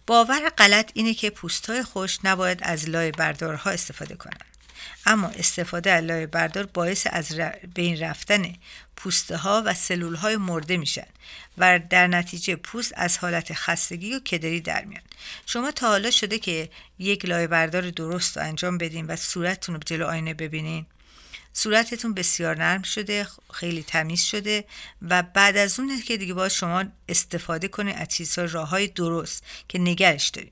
باور 0.08 0.50
غلط 0.50 0.91
اینه 0.93 1.13
که 1.13 1.30
پوستای 1.30 1.84
خوش 1.84 2.19
نباید 2.24 2.60
از 2.62 2.89
لای 2.89 3.12
بردارها 3.12 3.69
استفاده 3.69 4.15
کنن. 4.15 4.50
اما 5.06 5.28
استفاده 5.28 5.91
از 5.91 6.04
لایه 6.04 6.28
بردار 6.28 6.65
باعث 6.65 7.08
از 7.10 7.39
بین 7.74 8.00
رفتن 8.00 8.54
پوسته 8.96 9.38
ها 9.38 9.63
و 9.65 9.74
سلول 9.74 10.15
های 10.15 10.38
مرده 10.38 10.78
میشن 10.78 11.08
و 11.58 11.80
در 11.89 12.08
نتیجه 12.08 12.56
پوست 12.56 12.94
از 12.96 13.17
حالت 13.17 13.54
خستگی 13.54 14.13
و 14.13 14.20
کدری 14.20 14.62
در 14.62 14.86
میاد. 14.86 15.04
شما 15.46 15.72
تا 15.72 15.88
حالا 15.88 16.12
شده 16.12 16.39
که 16.39 16.70
یک 17.00 17.26
لایه 17.26 17.48
بردار 17.48 17.89
درست 17.89 18.38
انجام 18.38 18.78
بدین 18.78 19.06
و 19.06 19.15
صورتتون 19.15 19.76
رو 19.76 19.82
جلو 19.86 20.06
آینه 20.06 20.34
ببینین. 20.34 20.86
صورتتون 21.54 22.13
بسیار 22.13 22.58
نرم 22.58 22.82
شده 22.82 23.28
خیلی 23.54 23.84
تمیز 23.84 24.24
شده 24.24 24.65
و 25.02 25.24
بعد 25.24 25.58
از 25.58 25.80
اون 25.80 26.02
که 26.02 26.17
دیگه 26.17 26.34
باید 26.34 26.52
شما 26.52 26.86
استفاده 27.10 27.67
کنید 27.67 27.96
از 27.96 28.08
چیزها 28.08 28.46
راه 28.46 28.70
های 28.70 28.88
درست 28.88 29.44
که 29.67 29.80
نگرش 29.80 30.30
دارین. 30.30 30.52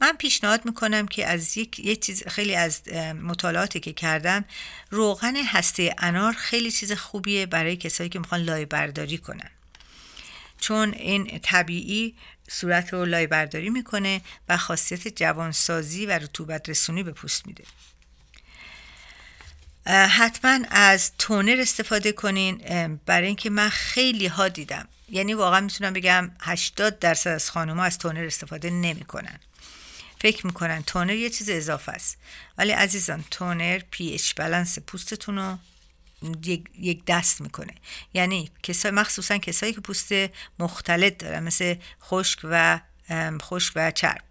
من 0.00 0.12
پیشنهاد 0.12 0.64
می‌کنم 0.64 1.08
که 1.08 1.26
از 1.26 1.56
یک 1.58 1.78
یه 1.78 1.96
چیز 1.96 2.26
خیلی 2.26 2.54
از 2.56 2.88
مطالعاتی 3.22 3.80
که 3.80 3.92
کردم 3.92 4.44
روغن 4.90 5.36
هسته 5.36 5.94
انار 5.98 6.32
خیلی 6.32 6.70
چیز 6.70 6.92
خوبیه 6.92 7.46
برای 7.46 7.76
کسایی 7.76 8.10
که 8.10 8.18
می‌خوان 8.18 8.40
لای 8.40 8.64
برداری 8.64 9.18
کنن. 9.18 9.50
چون 10.60 10.92
این 10.92 11.38
طبیعی 11.42 12.14
صورت 12.48 12.92
رو 12.92 13.04
لای 13.04 13.26
برداری 13.26 13.70
می‌کنه 13.70 14.20
و 14.48 14.56
خاصیت 14.56 15.08
جوانسازی 15.08 16.06
و 16.06 16.10
رطوبت 16.10 16.68
رسونی 16.68 17.02
به 17.02 17.12
پوست 17.12 17.46
میده. 17.46 17.64
حتما 19.86 20.58
از 20.70 21.12
تونر 21.18 21.56
استفاده 21.60 22.12
کنین 22.12 22.56
برای 23.06 23.26
اینکه 23.26 23.50
من 23.50 23.68
خیلی 23.68 24.26
ها 24.26 24.48
دیدم. 24.48 24.88
یعنی 25.08 25.34
واقعا 25.34 25.60
می‌تونم 25.60 25.92
بگم 25.92 26.30
80 26.40 26.98
درصد 26.98 27.30
از 27.30 27.50
خانوما 27.50 27.84
از 27.84 27.98
تونر 27.98 28.24
استفاده 28.24 28.70
نمی‌کنن. 28.70 29.40
فکر 30.20 30.46
می‌کنن 30.46 30.82
تونر 30.82 31.14
یه 31.14 31.30
چیز 31.30 31.50
اضافه 31.50 31.92
است. 31.92 32.18
ولی 32.58 32.72
عزیزان 32.72 33.24
تونر 33.30 33.78
پی 33.90 34.14
اچ 34.14 34.34
بالانس 34.34 34.78
پوستتون 34.78 35.38
رو 35.38 35.58
یک 36.78 37.04
دست 37.06 37.40
می‌کنه. 37.40 37.74
یعنی 38.14 38.50
کسای 38.62 38.90
مخصوصا 38.90 39.38
کسایی 39.38 39.72
که 39.72 39.80
پوست 39.80 40.12
مختلط 40.58 41.18
دارن 41.18 41.42
مثل 41.42 41.74
خشک 42.02 42.38
و 42.44 42.80
خشک 43.42 43.72
و 43.76 43.90
چرب. 43.90 44.22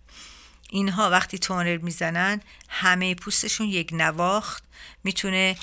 اینها 0.69 1.09
وقتی 1.09 1.37
تونر 1.37 1.77
می‌زنن 1.77 2.41
همه 2.69 3.15
پوستشون 3.15 3.67
یک 3.67 3.89
نواخت 3.93 4.63
می‌تونه 5.03 5.55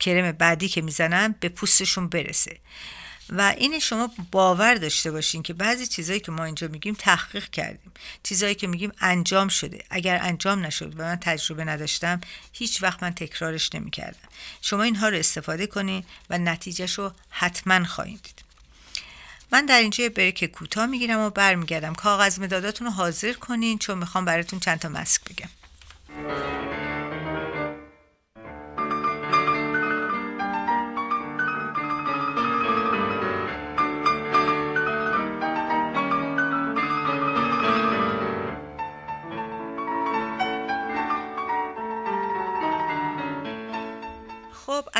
کرم 0.00 0.32
بعدی 0.32 0.68
که 0.68 0.82
می‌زنن 0.82 1.34
به 1.40 1.48
پوستشون 1.48 2.08
برسه. 2.08 2.60
و 3.28 3.54
این 3.58 3.78
شما 3.78 4.10
باور 4.30 4.74
داشته 4.74 5.10
باشین 5.10 5.42
که 5.42 5.52
بعضی 5.52 5.86
چیزهایی 5.86 6.20
که 6.20 6.32
ما 6.32 6.44
اینجا 6.44 6.68
میگیم 6.68 6.94
تحقیق 6.98 7.50
کردیم. 7.50 7.92
چیزهایی 8.22 8.54
که 8.54 8.66
میگیم 8.66 8.92
انجام 9.00 9.48
شده. 9.48 9.84
اگر 9.90 10.18
انجام 10.22 10.66
نشد 10.66 11.00
و 11.00 11.02
من 11.02 11.16
تجربه 11.16 11.64
نداشتم 11.64 12.20
هیچ 12.52 12.82
وقت 12.82 13.02
من 13.02 13.14
تکرارش 13.14 13.74
نمی‌کردم. 13.74 14.28
شما 14.60 14.82
اینها 14.82 15.08
رو 15.08 15.16
استفاده 15.16 15.66
کنین 15.66 16.04
و 16.30 16.38
نتیجهش 16.38 16.98
رو 16.98 17.12
حتما 17.30 17.84
خواهید 17.84 18.22
دید. 18.22 18.44
من 19.52 19.66
در 19.66 19.78
اینجا 19.78 20.08
بریک 20.08 20.44
کوتاه 20.44 20.86
می‌گیرم 20.86 21.18
و 21.18 21.30
برمیگردم. 21.30 21.94
کاغذ 21.94 22.38
مداداتون 22.38 22.86
رو 22.86 22.92
حاضر 22.92 23.32
کنین 23.32 23.78
چون 23.78 23.98
می‌خوام 23.98 24.24
براتون 24.24 24.60
چند 24.60 24.78
تا 24.78 24.88
مسک 24.88 25.20
بگم. 25.24 25.48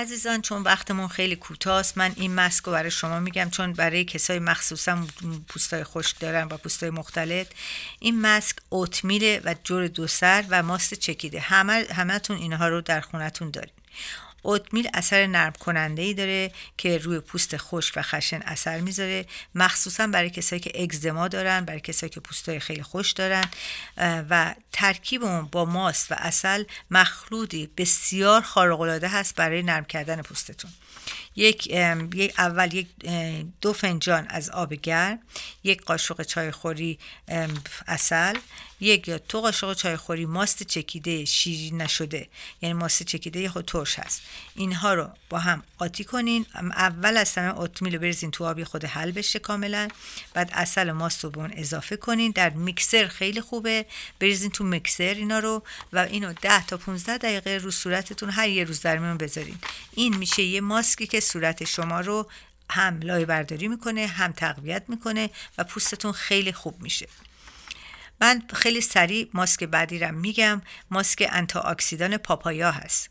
عزیزان 0.05 0.43
چون 0.43 0.63
وقتمون 0.63 1.09
خیلی 1.09 1.37
کوتاست 1.37 1.99
من 1.99 2.13
این 2.17 2.35
مسک 2.35 2.65
رو 2.65 2.73
برای 2.73 2.91
شما 2.91 3.21
میگم 3.21 3.51
چون 3.51 3.73
برای 3.73 4.05
کسای 4.05 4.39
مخصوصا 4.39 5.07
پوستای 5.49 5.85
خشک 5.85 6.21
دارن 6.21 6.45
و 6.45 6.57
پوستای 6.57 6.91
مختلط. 6.91 7.47
این 7.99 8.21
مسک 8.21 8.57
اوتمیل 8.69 9.41
و 9.45 9.55
جور 9.65 9.89
دو 9.89 10.07
سر 10.07 10.45
و 10.49 10.63
ماست 10.63 10.95
چکیده. 10.95 11.41
همه 11.41 11.87
همتون 11.95 12.37
اینها 12.37 12.69
رو 12.69 12.81
در 12.81 13.01
خونتون 13.01 13.51
دارین. 13.51 13.73
اوتمیل 14.45 14.89
اثر 14.95 15.27
نرم 15.27 15.53
کننده 15.53 16.03
ای 16.03 16.15
داره 16.15 16.53
که 16.79 16.99
روی 16.99 17.21
پوست 17.21 17.57
خشک 17.57 17.93
و 17.97 18.03
خشن 18.03 18.43
اثر 18.43 18.81
می‌ذاره 18.81 19.27
مخصوصا 19.55 20.07
برای 20.07 20.31
کسایی 20.31 20.61
که 20.61 20.83
اگزما 20.83 21.29
دارن 21.29 21.65
برای 21.65 21.81
کسایی 21.81 22.11
که 22.11 22.21
پوستای 22.21 22.61
خیلی 22.61 22.83
خوش 22.83 23.13
دارن 23.13 23.45
و 24.31 24.55
ترکیب 24.73 25.25
اون 25.25 25.45
با 25.53 25.65
ماست 25.65 26.13
و 26.13 26.15
اصل 26.19 26.65
مخلوطی 26.91 27.69
بسیار 27.77 28.43
خارق 28.43 28.81
العاده 28.81 29.09
هست 29.09 29.35
برای 29.35 29.63
نرم 29.63 29.85
کردن 29.85 30.23
پوستتون. 30.23 30.71
یک 31.37 31.73
اول 32.39 32.75
یک 32.75 32.87
دو 33.61 33.73
فنجان 33.73 34.27
از 34.29 34.51
آب 34.51 34.75
گرم 34.75 35.19
یک 35.65 35.83
قاشق 35.83 36.23
چای 36.23 36.51
خوری 36.51 36.99
اصل 37.87 38.37
یک 38.85 39.09
یا 39.09 39.19
دو 39.19 39.41
قاشق 39.41 39.75
چای 39.75 39.97
خوری 39.97 40.27
ماست 40.27 40.63
چکیده 40.63 41.25
شیری 41.25 41.77
نشده. 41.77 42.29
یعنی 42.63 42.73
ماست 42.73 43.03
چکیده 43.03 43.49
خود 43.49 43.65
ترش 43.65 43.99
هست. 43.99 44.23
اینها 44.55 44.95
رو 44.95 45.11
با 45.31 45.39
هم 45.39 45.63
قاطی 45.79 46.05
کنین. 46.05 46.47
اول 46.55 47.17
از 47.17 47.35
همه 47.35 47.59
اتمیل 47.59 47.95
رو 47.95 48.01
بریزین 48.01 48.31
تو 48.31 48.45
آبی 48.45 48.65
خود 48.65 48.85
حل 48.85 49.11
بشه 49.11 49.39
کاملا. 49.39 49.89
بعد 50.35 50.51
اصل 50.53 50.93
ماست 50.93 51.25
رو 51.25 51.31
به 51.31 51.39
اون 51.39 51.53
اضافه 51.55 51.97
کنین. 51.97 52.33
در 52.35 52.51
میکسر 52.51 53.07
خیلی 53.07 53.41
خوبه. 53.41 53.87
بریزین 54.21 54.51
تو 54.51 54.65
میکسر 54.65 55.15
اینا 55.15 55.39
رو 55.39 55.63
و 55.93 55.99
اینو 55.99 56.33
10 56.33 56.67
تا 56.67 56.77
15 56.77 57.19
دقیقه 57.19 57.59
رو 57.59 57.71
صورتتون 57.71 58.31
هر 58.31 58.49
یه 58.49 58.65
روز 58.65 58.81
در 58.81 58.99
میون 58.99 59.19
بذارین. 59.19 59.59
این 59.95 60.17
میشه 60.17 60.43
یه 60.43 60.61
ماسکی 60.61 61.07
که 61.07 61.21
صورت 61.21 61.65
شما 61.65 62.01
رو 62.01 62.31
هم 62.71 63.01
لایه 63.01 63.25
برداری 63.25 63.69
می‌کنه 63.69 64.07
هم 64.07 64.33
تقویت 64.33 64.83
می‌کنه 64.89 65.31
و 65.59 65.65
پوستتون 65.65 66.13
خیلی 66.13 66.53
خوب 66.53 66.83
میشه. 66.83 67.09
من 68.21 68.43
خیلی 68.53 68.81
سریع 68.81 69.29
ماسک 69.33 69.65
بعدی 69.65 69.99
رو 69.99 70.13
میگم. 70.13 70.63
ماسک 70.91 71.29
آنتی 71.31 71.61
اکسیدان 71.61 72.17
پاپایا 72.17 72.71
هست. 72.71 73.11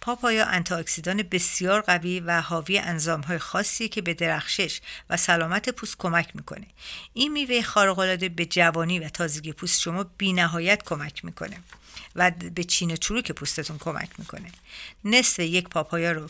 پاپایا 0.00 0.46
آنتی 0.46 0.76
اکسیدان 0.76 1.22
بسیار 1.22 1.80
قوی 1.80 2.20
و 2.20 2.40
حاوی 2.40 2.78
آنزیم 2.78 3.20
های 3.20 3.38
خاصی 3.38 3.88
که 3.88 4.02
به 4.02 4.14
درخشش 4.14 4.80
و 5.10 5.16
سلامت 5.16 5.68
پوست 5.68 5.96
کمک 5.98 6.36
می‌کنه. 6.36 6.66
این 7.14 7.32
میوه 7.32 7.62
خارق 7.62 8.30
به 8.30 8.46
جوانی 8.46 8.98
و 8.98 9.08
تازگی 9.08 9.52
پوست 9.52 9.80
شما 9.80 10.04
بینهایت 10.18 10.82
کمک 10.84 11.24
می‌کنه. 11.24 11.56
و 12.16 12.30
به 12.30 12.64
چین 12.64 12.96
چروک 12.96 13.32
پوستتون 13.32 13.78
کمک 13.78 14.08
می‌کنه. 14.18 14.50
نصف 15.04 15.38
یک 15.38 15.68
پاپایا 15.68 16.12
رو 16.12 16.26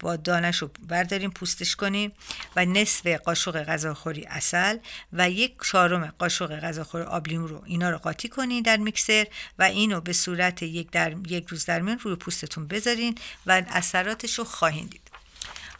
با 0.00 0.16
دانش 0.16 0.58
رو 0.58 0.70
برداریم 0.88 1.30
پوستش 1.30 1.76
کنیم 1.76 2.12
و 2.56 2.64
نصف 2.64 3.06
قاشق 3.06 3.64
غذاخوری 3.64 4.24
اصل 4.24 4.78
و 5.12 5.30
یک 5.30 5.54
چهارم 5.64 6.14
قاشق 6.18 6.60
غذاخوری 6.60 7.04
آبلیمو 7.04 7.46
رو 7.46 7.62
اینا 7.66 7.90
رو 7.90 7.98
قاطی 7.98 8.28
کنین 8.28 8.62
در 8.62 8.76
میکسر 8.76 9.26
و 9.58 9.62
اینو 9.62 10.00
به 10.00 10.12
صورت 10.12 10.62
یک, 10.62 10.90
در 10.90 11.14
یک 11.26 11.46
روز 11.48 11.64
در 11.64 11.80
میان 11.80 11.98
روی 11.98 12.16
پوستتون 12.16 12.66
بذارین 12.66 13.18
و 13.46 13.62
اثراتش 13.68 14.38
رو 14.38 14.44
خواهید 14.44 14.90
دید. 14.90 15.07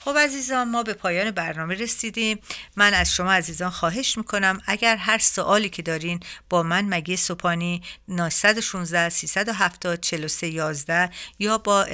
خب 0.00 0.16
عزیزان 0.18 0.68
ما 0.70 0.82
به 0.82 0.94
پایان 0.94 1.30
برنامه 1.30 1.74
رسیدیم. 1.74 2.38
من 2.76 2.94
از 2.94 3.14
شما 3.14 3.32
عزیزان 3.32 3.70
خواهش 3.70 4.18
می‌کنم 4.18 4.60
اگر 4.66 4.96
هر 4.96 5.18
سوالی 5.18 5.68
که 5.68 5.82
دارین 5.82 6.20
با 6.50 6.62
من 6.62 6.84
مگی 6.84 7.16
سوپانی 7.16 7.82
916 8.08 9.08
370 9.08 10.00
43 10.00 10.48
11 10.48 11.10
یا 11.38 11.58
با, 11.58 11.86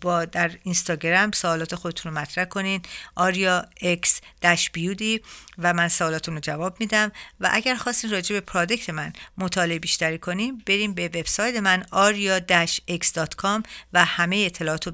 با 0.00 0.24
در 0.24 0.50
اینستاگرام 0.62 1.32
سوالات 1.32 1.74
خودتون 1.74 2.14
رو 2.14 2.20
مطرح 2.20 2.44
کنین. 2.44 2.82
آریا 3.14 3.66
اکس 3.82 4.20
داش 4.40 4.70
بیودی 4.70 5.20
و 5.58 5.72
من 5.74 5.88
سوالاتون 5.88 6.34
رو 6.34 6.40
جواب 6.40 6.76
میدم. 6.80 7.12
و 7.40 7.48
اگر 7.52 7.74
خواستین 7.74 8.10
راجع 8.10 8.34
به 8.34 8.40
پرادکت 8.40 8.90
من 8.90 9.12
مطالعه 9.38 9.78
بیشتری 9.78 10.18
کنیم 10.18 10.62
بریم 10.66 10.94
به 10.94 11.08
وبسایت 11.08 11.56
من 11.56 11.82
aria-x.com 11.82 13.62
و 13.92 14.04
همه 14.04 14.36
اطلاعات 14.36 14.86
رو 14.86 14.92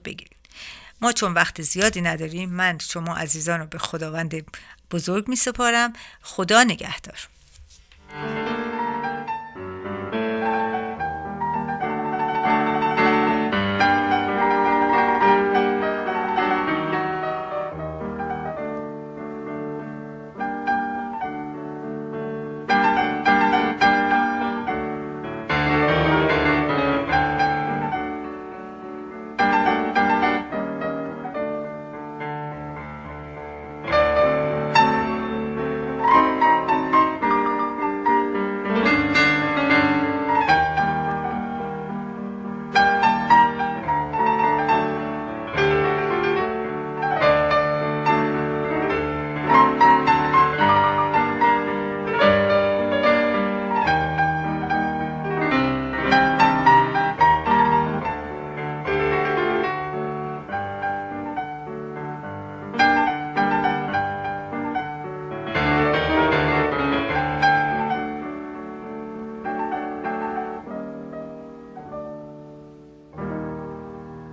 ما 1.00 1.12
چون 1.12 1.34
وقت 1.34 1.62
زیادی 1.62 2.00
نداریم 2.00 2.50
من 2.50 2.78
شما 2.78 3.16
عزیزان 3.16 3.60
رو 3.60 3.66
به 3.66 3.78
خداوند 3.78 4.46
بزرگ 4.90 5.28
می 5.28 5.36
سپارم 5.36 5.92
خدا 6.22 6.62
نگهدار. 6.62 7.28